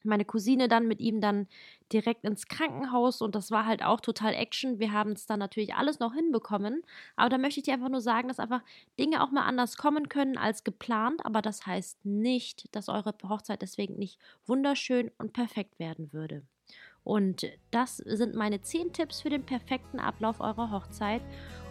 meine 0.07 0.25
Cousine 0.25 0.69
dann 0.69 0.89
mit 0.89 1.01
ihm 1.01 1.21
dann 1.21 1.47
direkt 1.93 2.25
ins 2.25 2.47
Krankenhaus 2.49 3.23
und 3.23 3.35
das 3.35 3.51
war 3.51 3.67
halt 3.67 3.85
auch 3.85 4.01
total 4.01 4.35
Action. 4.35 4.79
Wir 4.79 4.93
haben 4.93 5.13
es 5.13 5.27
dann 5.27 5.39
natürlich 5.39 5.75
alles 5.75 5.99
noch 6.01 6.15
hinbekommen, 6.15 6.83
aber 7.17 7.29
da 7.29 7.39
möchte 7.39 7.61
ich 7.61 7.65
dir 7.65 7.75
einfach 7.75 7.89
nur 7.89 8.01
sagen, 8.01 8.29
dass 8.29 8.39
einfach 8.39 8.63
Dinge 8.99 9.23
auch 9.23 9.31
mal 9.31 9.45
anders 9.45 9.77
kommen 9.77 10.09
können 10.09 10.37
als 10.39 10.65
geplant, 10.65 11.25
aber 11.25 11.43
das 11.43 11.67
heißt 11.67 12.05
nicht, 12.05 12.75
dass 12.75 12.89
eure 12.89 13.15
Hochzeit 13.29 13.63
deswegen 13.63 13.97
nicht 13.97 14.19
wunderschön 14.47 15.11
und 15.19 15.33
perfekt 15.33 15.79
werden 15.79 16.13
würde. 16.13 16.43
Und 17.05 17.47
das 17.71 17.99
sind 17.99 18.35
meine 18.35 18.63
10 18.63 18.93
Tipps 18.93 19.21
für 19.21 19.31
den 19.31 19.47
perfekten 19.47 20.01
Ablauf 20.01 20.41
eurer 20.41 20.73
Hochzeit. 20.73 21.23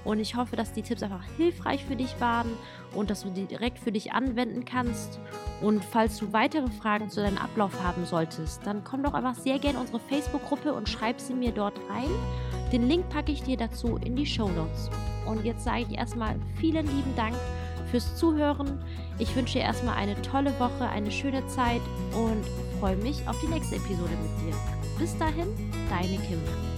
Und 0.06 0.20
ich 0.20 0.36
hoffe, 0.36 0.56
dass 0.56 0.72
die 0.72 0.84
Tipps 0.84 1.04
einfach 1.04 1.24
hilfreich 1.36 1.84
für 1.84 1.96
dich 1.96 2.22
waren 2.22 2.52
und 2.94 3.10
dass 3.10 3.24
du 3.24 3.30
die 3.30 3.46
direkt 3.46 3.80
für 3.80 3.92
dich 3.92 4.14
anwenden 4.14 4.64
kannst. 4.64 5.20
Und 5.62 5.84
falls 5.84 6.18
du 6.20 6.32
weitere 6.32 6.70
Fragen 6.70 7.10
zu 7.10 7.22
deinem 7.22 7.38
Ablauf 7.38 7.84
haben 7.84 8.06
solltest, 8.06 8.66
dann 8.66 8.84
komm 8.84 9.04
doch 9.04 9.14
einfach 9.14 9.36
sehr 9.36 9.60
gerne 9.60 9.80
in 9.80 9.82
unsere 9.82 10.00
Facebook-Gruppe 10.00 10.74
und 10.74 10.88
schreib 10.88 11.20
sie 11.20 11.34
mir 11.34 11.52
dort 11.52 11.78
rein. 11.90 12.10
Den 12.72 12.88
Link 12.88 13.10
packe 13.10 13.32
ich 13.32 13.44
dir 13.44 13.58
dazu 13.58 13.98
in 13.98 14.16
die 14.16 14.26
Show 14.26 14.48
Notes. 14.50 14.90
Und 15.26 15.44
jetzt 15.44 15.64
sage 15.64 15.86
ich 15.90 15.98
erstmal 15.98 16.36
vielen 16.60 16.86
lieben 16.86 17.16
Dank 17.16 17.36
fürs 17.90 18.16
Zuhören. 18.16 18.80
Ich 19.18 19.36
wünsche 19.36 19.54
dir 19.54 19.64
erstmal 19.64 19.96
eine 19.96 20.22
tolle 20.22 20.58
Woche, 20.60 20.88
eine 20.88 21.12
schöne 21.12 21.46
Zeit 21.48 21.82
und 22.14 22.44
freue 22.80 22.98
mich 22.98 23.28
auf 23.28 23.40
die 23.42 23.48
nächste 23.48 23.78
Episode 23.78 24.12
mit 24.22 24.48
dir. 24.48 24.56
Bis 25.00 25.18
dahin, 25.18 25.48
deine 25.90 26.18
Kim. 26.18 26.75